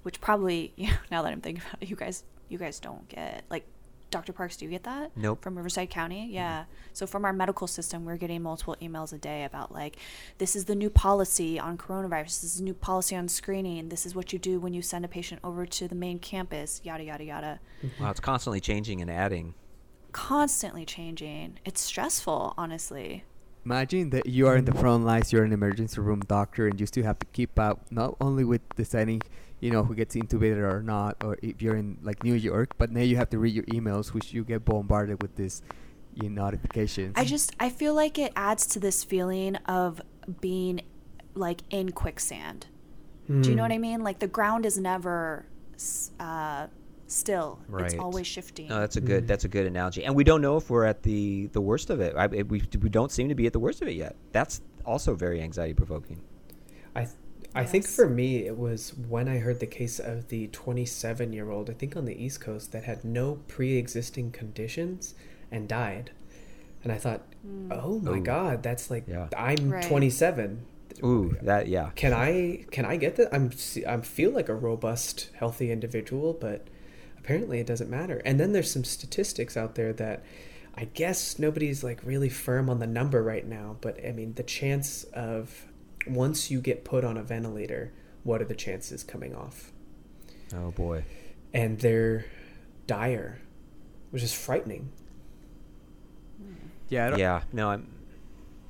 which 0.03 0.21
probably, 0.21 0.73
you 0.77 0.89
know, 0.89 0.97
now 1.11 1.23
that 1.23 1.33
I'm 1.33 1.41
thinking 1.41 1.63
about 1.67 1.83
it, 1.83 1.89
you 1.89 1.97
guys, 1.97 2.25
you 2.49 2.59
guys 2.59 2.79
don't 2.79 3.09
get 3.09 3.45
like 3.51 3.67
Dr. 4.11 4.33
Parks, 4.33 4.57
do 4.57 4.65
you 4.65 4.71
get 4.71 4.85
that? 4.85 5.11
Nope. 5.17 5.43
From 5.43 5.57
Riverside 5.57 5.91
County? 5.91 6.29
Yeah. 6.31 6.65
So 6.93 7.07
from 7.07 7.25
our 7.25 7.33
medical 7.33 7.67
system, 7.67 8.05
we're 8.05 8.17
getting 8.17 8.43
multiple 8.43 8.77
emails 8.81 9.13
a 9.13 9.19
day 9.19 9.45
about 9.45 9.73
like, 9.73 9.97
this 10.39 10.55
is 10.55 10.67
the 10.67 10.75
new 10.75 10.91
policy 10.91 11.59
on 11.59 11.77
coronavirus. 11.77 12.41
This 12.41 12.45
is 12.45 12.57
the 12.59 12.65
new 12.65 12.75
policy 12.75 13.17
on 13.17 13.29
screening. 13.29 13.89
This 13.89 14.07
is 14.07 14.15
what 14.15 14.33
you 14.33 14.39
do 14.39 14.61
when 14.61 14.75
you 14.75 14.83
send 14.83 15.05
a 15.05 15.09
patient 15.09 15.41
over 15.43 15.67
to 15.67 15.89
the 15.89 15.95
main 15.95 16.19
campus. 16.19 16.81
Yada 16.85 17.05
yada 17.05 17.25
yada. 17.25 17.61
Mm-hmm. 17.85 18.05
Wow, 18.05 18.11
it's 18.11 18.21
constantly 18.21 18.61
changing 18.61 19.01
and 19.01 19.11
adding. 19.11 19.55
Constantly 20.13 20.85
changing. 20.85 21.59
It's 21.65 21.81
stressful, 21.81 22.55
honestly. 22.57 23.25
Imagine 23.67 24.11
that 24.11 24.27
you 24.27 24.47
are 24.47 24.57
in 24.57 24.65
the 24.65 24.73
front 24.75 25.05
lines, 25.05 25.33
you're 25.33 25.43
an 25.43 25.53
emergency 25.53 26.01
room 26.01 26.21
doctor, 26.21 26.69
and 26.69 26.79
you 26.79 26.87
still 26.87 27.03
have 27.03 27.19
to 27.19 27.27
keep 27.33 27.59
up 27.59 27.85
not 27.91 28.15
only 28.21 28.45
with 28.45 28.63
deciding, 28.77 29.23
you 29.59 29.73
know, 29.73 29.83
who 29.83 29.93
gets 29.93 30.15
intubated 30.15 30.63
or 30.63 30.83
not, 30.85 31.17
or 31.25 31.37
if 31.43 31.61
you're 31.61 31.75
in 31.75 31.99
like 32.01 32.23
New 32.23 32.35
York, 32.35 32.79
but 32.79 32.93
now 32.93 33.01
you 33.01 33.17
have 33.17 33.29
to 33.31 33.41
read 33.41 33.53
your 33.53 33.65
emails, 33.65 34.15
which 34.15 34.33
you 34.33 34.45
get 34.45 34.65
bombarded 34.65 35.21
with 35.21 35.35
this, 35.35 35.63
you 36.15 36.31
know, 36.31 36.45
notifications. 36.45 37.15
I 37.17 37.25
just 37.25 37.57
I 37.59 37.71
feel 37.71 37.93
like 37.93 38.19
it 38.19 38.33
adds 38.37 38.67
to 38.67 38.79
this 38.79 39.03
feeling 39.03 39.57
of 39.67 40.01
being 40.41 40.83
like 41.35 41.63
in 41.69 41.91
quicksand. 41.91 42.69
Do 43.27 43.51
you 43.51 43.57
know 43.57 43.63
what 43.63 43.73
I 43.73 43.79
mean? 43.79 44.05
Like 44.05 44.21
the 44.21 44.29
ground 44.29 44.65
is 44.65 44.79
never 44.79 45.45
uh, 46.21 46.69
still. 47.07 47.59
It's 47.79 47.95
always 47.95 48.27
shifting. 48.27 48.69
No, 48.69 48.81
that's 48.81 48.97
a 48.97 49.01
good. 49.01 49.19
Mm-hmm. 49.23 49.27
That's 49.27 49.45
a 49.45 49.49
good 49.49 49.67
analogy. 49.67 50.05
And 50.05 50.15
we 50.15 50.25
don't 50.25 50.41
know 50.43 50.57
if 50.57 50.71
we're 50.71 50.85
at 50.85 51.03
the 51.03 51.47
the 51.49 51.61
worst 51.61 51.91
of 51.91 52.01
it. 52.01 52.15
I, 52.17 52.25
it- 52.27 52.49
we 52.49 52.63
we 52.81 52.89
don't 52.89 53.13
seem 53.13 53.29
to 53.29 53.35
be 53.35 53.47
at 53.47 53.53
the 53.53 53.61
worst 53.61 53.83
of 53.83 53.89
it 53.89 53.95
yet. 53.95 54.17
That's 54.33 54.61
also 54.85 55.15
very 55.15 55.41
anxiety 55.43 55.75
provoking. 55.75 56.21
I 56.95 57.01
th- 57.05 57.15
I 57.55 57.65
think 57.65 57.87
for 57.87 58.09
me 58.09 58.47
it 58.47 58.57
was 58.59 58.93
when 59.09 59.29
I 59.29 59.39
heard 59.39 59.61
the 59.61 59.67
case 59.67 59.99
of 59.99 60.29
the 60.29 60.49
27 60.49 61.33
year 61.33 61.51
old 61.51 61.71
I 61.71 61.73
think 61.73 61.97
on 61.97 62.05
the 62.05 62.23
East 62.23 62.41
Coast 62.41 62.73
that 62.73 62.85
had 62.85 63.03
no 63.05 63.39
pre-existing 63.49 64.31
conditions 64.33 65.15
and 65.51 65.67
died, 65.69 66.11
and 66.85 66.93
I 66.93 66.99
thought, 66.99 67.23
mm. 67.47 67.69
oh 67.73 67.99
my 68.01 68.19
Ooh. 68.19 68.23
God, 68.23 68.63
that's 68.63 68.91
like 68.91 69.05
Yeah. 69.09 69.29
I'm 69.37 69.71
Right. 69.71 69.83
27. 69.85 70.67
Ooh, 71.05 71.37
that 71.43 71.67
yeah. 71.69 71.91
Can 71.95 72.13
I 72.13 72.65
can 72.71 72.85
I 72.85 72.97
get 72.97 73.17
that? 73.17 73.35
I'm 73.35 73.47
s- 73.53 73.79
I 73.87 73.99
feel 74.03 74.31
like 74.33 74.49
a 74.49 74.55
robust, 74.55 75.31
healthy 75.35 75.71
individual, 75.71 76.33
but 76.35 76.67
apparently 77.27 77.59
it 77.59 77.67
doesn't 77.67 77.91
matter. 77.91 78.23
And 78.25 78.39
then 78.39 78.53
there's 78.53 78.71
some 78.71 78.85
statistics 78.85 79.57
out 79.57 79.75
there 79.75 79.93
that 79.95 80.23
I 80.77 80.85
guess 80.85 81.41
nobody's 81.41 81.83
like 81.83 82.01
really 82.05 82.29
firm 82.29 82.71
on 82.71 82.79
the 82.79 82.87
number 82.87 83.21
right 83.21 83.45
now, 83.45 83.79
but 83.81 83.99
I 84.07 84.13
mean 84.13 84.35
the 84.35 84.45
chance 84.45 85.03
of 85.13 85.67
once 86.07 86.53
you 86.53 86.61
get 86.61 86.85
put 86.85 87.03
on 87.03 87.17
a 87.17 87.25
ventilator, 87.25 87.93
what 88.23 88.41
are 88.41 88.45
the 88.45 88.55
chances 88.55 89.03
coming 89.03 89.35
off? 89.35 89.73
Oh 90.55 90.71
boy. 90.71 91.05
And 91.53 91.81
they're 91.81 92.27
dire, 92.87 93.41
which 94.13 94.23
is 94.23 94.33
frightening. 94.33 94.93
yeah, 96.89 97.07
I 97.07 97.11
don't, 97.11 97.19
Yeah. 97.19 97.43
No, 97.53 97.71
I'm. 97.71 97.89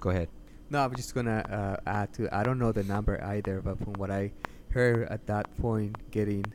Go 0.00 0.08
ahead. 0.08 0.30
No, 0.70 0.82
I'm 0.82 0.94
just 0.96 1.14
gonna 1.14 1.76
uh, 1.86 1.90
add 1.90 2.14
to. 2.14 2.34
I 2.34 2.42
don't 2.42 2.58
know 2.58 2.72
the 2.72 2.84
number 2.84 3.22
either, 3.22 3.60
but 3.60 3.78
from 3.78 3.92
what 3.94 4.10
I 4.10 4.32
heard 4.70 5.08
at 5.08 5.26
that 5.26 5.54
point, 5.58 6.10
getting 6.10 6.46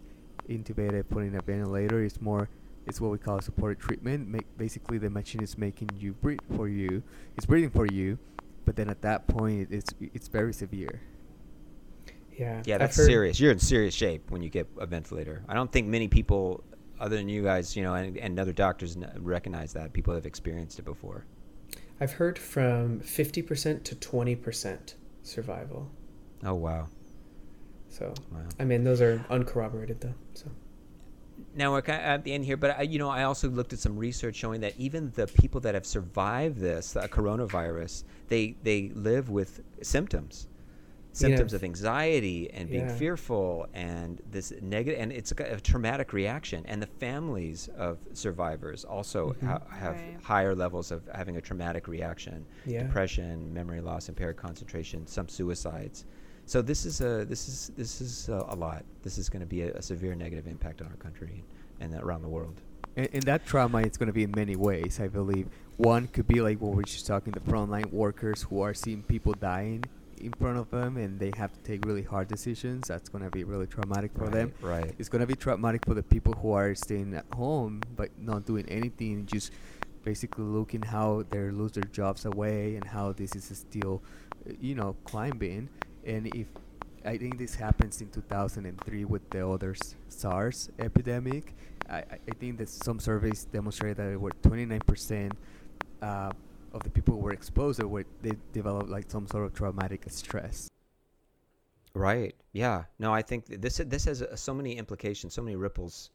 intubated, 0.58 1.10
put 1.10 1.24
in 1.24 1.36
a 1.36 1.42
ventilator 1.42 2.04
is 2.04 2.22
more. 2.22 2.50
It's 2.88 3.00
what 3.00 3.12
we 3.12 3.18
call 3.18 3.40
supported 3.42 3.80
treatment. 3.80 4.28
Make, 4.28 4.58
basically, 4.58 4.98
the 4.98 5.10
machine 5.10 5.44
is 5.44 5.58
making 5.58 5.90
you 5.98 6.14
breathe 6.14 6.40
for 6.56 6.68
you. 6.68 7.04
It's 7.38 7.46
breathing 7.46 7.70
for 7.70 7.86
you, 7.86 8.18
but 8.66 8.76
then 8.76 8.90
at 8.90 9.02
that 9.02 9.28
point, 9.28 9.70
it's 9.72 9.94
it's 10.00 10.28
very 10.28 10.54
severe. 10.54 11.02
Yeah. 12.38 12.64
Yeah, 12.66 12.78
that's 12.80 12.96
serious. 12.96 13.40
You're 13.40 13.52
in 13.52 13.60
serious 13.60 13.94
shape 13.94 14.32
when 14.32 14.42
you 14.42 14.50
get 14.50 14.68
a 14.80 14.86
ventilator. 14.86 15.44
I 15.48 15.54
don't 15.54 15.72
think 15.72 15.88
many 15.88 16.08
people, 16.08 16.64
other 17.00 17.16
than 17.16 17.30
you 17.30 17.44
guys, 17.44 17.76
you 17.76 17.84
know, 17.84 17.94
and, 17.94 18.18
and 18.18 18.40
other 18.40 18.54
doctors, 18.54 18.98
n- 18.98 19.12
recognize 19.20 19.74
that. 19.74 19.94
People 19.94 20.16
have 20.16 20.26
experienced 20.26 20.80
it 20.80 20.86
before. 20.86 21.26
I've 22.00 22.14
heard 22.14 22.40
from 22.40 23.02
50% 23.02 23.84
to 23.84 23.96
20% 23.96 24.96
survival. 25.22 25.92
Oh 26.44 26.56
wow. 26.56 26.88
So, 27.92 28.14
Wow. 28.32 28.40
I 28.60 28.64
mean, 28.66 28.84
those 28.84 29.02
are 29.02 29.24
uncorroborated 29.30 30.00
though. 30.02 30.14
So, 30.34 30.46
Now 31.56 31.72
we're 31.74 31.82
kind 31.82 32.00
of 32.00 32.06
at 32.06 32.24
the 32.24 32.34
end 32.34 32.46
here, 32.46 32.56
but 32.58 32.78
I, 32.80 32.84
you 32.84 32.98
know, 33.00 33.10
I 33.10 33.24
also 33.24 33.50
looked 33.50 33.74
at 33.74 33.80
some 33.80 33.98
research 33.98 34.36
showing 34.36 34.62
that 34.62 34.74
even 34.78 35.12
the 35.16 35.28
people 35.28 35.60
that 35.62 35.74
have 35.74 35.86
survived 35.86 36.58
this 36.60 36.96
uh, 36.96 37.08
coronavirus, 37.08 38.04
they 38.30 38.56
they 38.64 38.90
live 38.96 39.30
with 39.30 39.62
symptoms, 39.82 40.48
symptoms 41.12 41.52
Yeah. 41.52 41.56
of 41.58 41.64
anxiety 41.66 42.50
and 42.54 42.70
being 42.70 42.88
Yeah. 42.88 42.96
fearful 42.96 43.68
and 43.74 44.22
this 44.32 44.54
negative, 44.62 45.02
and 45.02 45.12
it's 45.12 45.34
a, 45.34 45.44
a 45.56 45.60
traumatic 45.60 46.14
reaction. 46.14 46.66
And 46.68 46.82
the 46.82 46.88
families 46.88 47.68
of 47.76 47.98
survivors 48.14 48.86
also 48.86 49.34
Mhm. 49.34 49.42
ha- 49.48 49.62
have 49.70 49.96
Right. 49.96 50.18
higher 50.24 50.56
levels 50.56 50.92
of 50.92 51.02
having 51.14 51.36
a 51.36 51.42
traumatic 51.42 51.90
reaction, 51.90 52.46
Yeah. 52.66 52.84
depression, 52.84 53.54
memory 53.54 53.82
loss, 53.82 54.08
impaired 54.08 54.38
concentration, 54.38 55.06
some 55.08 55.28
suicides. 55.28 56.06
So 56.52 56.62
this 56.62 56.86
is 56.86 57.00
a 57.00 57.24
this 57.24 57.48
is 57.48 57.72
this 57.78 58.02
is 58.02 58.28
a, 58.28 58.46
a 58.50 58.56
lot. 58.56 58.84
This 59.04 59.18
is 59.18 59.30
going 59.30 59.40
to 59.40 59.46
be 59.46 59.62
a, 59.62 59.72
a 59.72 59.82
severe 59.82 60.16
negative 60.16 60.48
impact 60.48 60.82
on 60.82 60.88
our 60.88 60.98
country 60.98 61.46
and 61.80 61.96
around 61.96 62.24
the 62.24 62.28
world. 62.28 62.60
And, 62.98 63.08
and 63.14 63.24
that 63.24 63.46
trauma 63.46 63.80
is 63.84 63.96
going 63.96 64.08
to 64.08 64.14
be 64.14 64.24
in 64.24 64.34
many 64.36 64.58
ways, 64.58 65.00
I 65.00 65.08
believe. 65.08 65.48
One 65.78 66.08
could 66.08 66.28
be 66.28 66.42
like 66.42 66.60
what 66.60 66.76
we're 66.76 66.84
just 66.84 67.08
talking, 67.08 67.32
the 67.32 67.40
frontline 67.40 67.90
workers 67.94 68.42
who 68.42 68.60
are 68.60 68.74
seeing 68.74 69.02
people 69.02 69.32
dying 69.32 69.86
in 70.20 70.34
front 70.34 70.58
of 70.58 70.70
them 70.72 70.98
and 70.98 71.18
they 71.22 71.32
have 71.38 71.54
to 71.54 71.60
take 71.62 71.86
really 71.86 72.04
hard 72.04 72.28
decisions. 72.28 72.90
That's 72.90 73.08
going 73.08 73.24
to 73.24 73.32
be 73.32 73.46
really 73.46 73.68
traumatic 73.68 74.12
for 74.18 74.28
them. 74.28 74.54
right? 74.60 74.94
It's 75.00 75.08
going 75.08 75.22
to 75.22 75.28
be 75.28 75.36
traumatic 75.36 75.86
for 75.86 75.94
the 75.94 76.04
people 76.04 76.34
who 76.34 76.52
are 76.52 76.76
staying 76.76 77.14
at 77.14 77.28
home 77.34 77.80
but 77.96 78.10
not 78.20 78.46
doing 78.46 78.68
anything, 78.68 79.26
just 79.26 79.54
basically 80.04 80.44
looking 80.44 80.82
how 80.82 81.24
they 81.30 81.40
lose 81.50 81.72
their 81.72 81.86
jobs 81.86 82.26
away 82.26 82.76
and 82.76 82.84
how 82.84 83.14
this 83.14 83.38
is 83.38 83.46
still, 83.58 84.02
you 84.60 84.76
know, 84.76 84.98
climbing. 85.06 85.70
And 86.06 86.28
if 86.36 86.48
I 87.06 87.18
think 87.18 87.38
this 87.38 87.56
happens 87.56 88.02
in 88.02 88.10
2003 88.10 89.06
with 89.06 89.30
the 89.30 89.48
other 89.48 89.76
SARS 90.10 90.70
epidemic, 90.80 91.54
I, 91.90 91.98
I 91.98 92.34
think 92.40 92.58
that 92.58 92.70
some 92.70 93.00
surveys 93.00 93.46
demonstrate 93.46 93.98
that 93.98 94.12
it 94.12 94.20
were 94.20 94.32
29% 94.44 95.32
uh, 96.02 96.32
of 96.74 96.84
the 96.84 96.90
people 96.90 97.16
who 97.16 97.20
were 97.20 97.34
exposed 97.34 97.82
were 97.84 98.06
they 98.22 98.34
developed 98.54 98.90
like 98.90 99.10
some 99.10 99.28
sort 99.28 99.46
of 99.46 99.54
traumatic 99.54 100.06
stress. 100.08 100.70
Right. 101.94 102.36
Yeah. 102.54 102.86
No, 103.00 103.14
I 103.14 103.22
think 103.22 103.62
this 103.62 103.78
this 103.78 104.06
has 104.06 104.22
uh, 104.22 104.36
so 104.36 104.54
many 104.54 104.78
implications, 104.78 105.34
so 105.34 105.42
many 105.42 105.58
ripples 105.58 106.12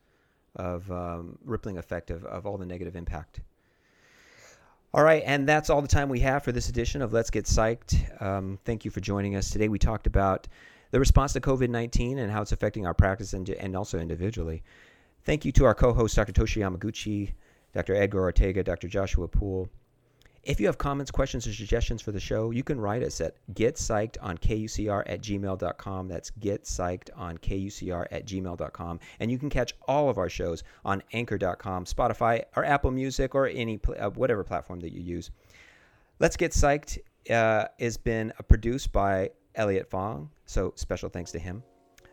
of 0.54 0.90
um, 0.90 1.38
rippling 1.44 1.76
effect 1.76 2.10
of, 2.10 2.24
of 2.24 2.46
all 2.46 2.56
the 2.56 2.64
negative 2.64 2.96
impact. 2.96 3.40
All 4.94 5.02
right, 5.02 5.22
and 5.26 5.46
that's 5.46 5.68
all 5.68 5.82
the 5.82 5.88
time 5.88 6.08
we 6.08 6.20
have 6.20 6.42
for 6.42 6.52
this 6.52 6.68
edition 6.68 7.02
of 7.02 7.12
Let's 7.12 7.30
Get 7.30 7.44
Psyched. 7.44 8.22
Um, 8.22 8.58
thank 8.64 8.84
you 8.84 8.90
for 8.90 9.00
joining 9.00 9.36
us 9.36 9.50
today. 9.50 9.68
We 9.68 9.78
talked 9.78 10.06
about 10.06 10.48
the 10.90 11.00
response 11.00 11.32
to 11.34 11.40
COVID 11.40 11.68
19 11.68 12.18
and 12.18 12.30
how 12.30 12.40
it's 12.40 12.52
affecting 12.52 12.86
our 12.86 12.94
practice 12.94 13.32
and, 13.32 13.48
and 13.50 13.76
also 13.76 13.98
individually. 13.98 14.62
Thank 15.24 15.44
you 15.44 15.52
to 15.52 15.64
our 15.64 15.74
co 15.74 15.92
hosts, 15.92 16.16
Dr. 16.16 16.32
Toshi 16.32 16.62
Yamaguchi, 16.62 17.32
Dr. 17.74 17.94
Edgar 17.94 18.20
Ortega, 18.20 18.62
Dr. 18.62 18.88
Joshua 18.88 19.28
Poole. 19.28 19.68
If 20.46 20.60
you 20.60 20.66
have 20.66 20.78
comments, 20.78 21.10
questions, 21.10 21.44
or 21.48 21.52
suggestions 21.52 22.00
for 22.00 22.12
the 22.12 22.20
show, 22.20 22.52
you 22.52 22.62
can 22.62 22.80
write 22.80 23.02
us 23.02 23.20
at 23.20 23.34
getpsyched 23.52 24.16
on 24.20 24.38
kucr 24.38 25.02
at 25.06 25.20
gmail.com. 25.20 26.06
That's 26.06 26.30
getpsyched 26.30 27.10
on 27.16 27.36
kucr 27.38 28.06
at 28.12 28.26
gmail.com. 28.26 29.00
And 29.18 29.30
you 29.32 29.38
can 29.40 29.50
catch 29.50 29.74
all 29.88 30.08
of 30.08 30.18
our 30.18 30.28
shows 30.28 30.62
on 30.84 31.02
anchor.com, 31.12 31.84
Spotify, 31.86 32.44
or 32.54 32.64
Apple 32.64 32.92
Music, 32.92 33.34
or 33.34 33.48
any 33.48 33.80
uh, 33.98 34.10
whatever 34.10 34.44
platform 34.44 34.78
that 34.80 34.92
you 34.92 35.02
use. 35.02 35.32
Let's 36.20 36.36
Get 36.36 36.52
Psyched 36.52 36.98
uh, 37.28 37.66
has 37.80 37.96
been 37.96 38.32
uh, 38.38 38.42
produced 38.44 38.92
by 38.92 39.30
Elliot 39.56 39.90
Fong, 39.90 40.30
so 40.44 40.72
special 40.76 41.08
thanks 41.08 41.32
to 41.32 41.40
him. 41.40 41.64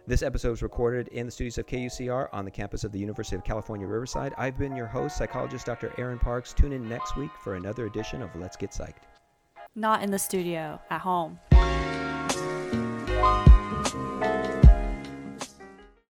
This 0.06 0.22
episode 0.22 0.50
was 0.50 0.62
recorded 0.62 1.08
in 1.10 1.26
the 1.26 1.32
studios 1.32 1.58
of 1.58 1.66
KUCR 1.66 2.28
on 2.34 2.44
the 2.44 2.52
campus 2.52 2.84
of 2.84 2.92
the 2.92 3.00
University 3.00 3.38
of 3.38 3.46
California, 3.46 3.88
Riverside. 3.88 4.34
I've 4.38 4.58
been 4.58 4.76
your 4.76 4.86
host, 4.86 5.16
psychologist 5.16 5.66
Dr. 5.66 5.94
Aaron 5.98 6.20
Parks. 6.20 6.52
Tune 6.52 6.74
in 6.74 6.90
next 6.90 7.16
week 7.16 7.32
for 7.42 7.56
another 7.56 7.86
edition 7.86 8.22
of 8.22 8.36
Let's 8.36 8.58
Get 8.58 8.72
Psyched. 8.72 9.04
Not 9.76 10.04
in 10.04 10.12
the 10.12 10.20
studio, 10.20 10.78
at 10.90 11.00
home. 11.00 11.40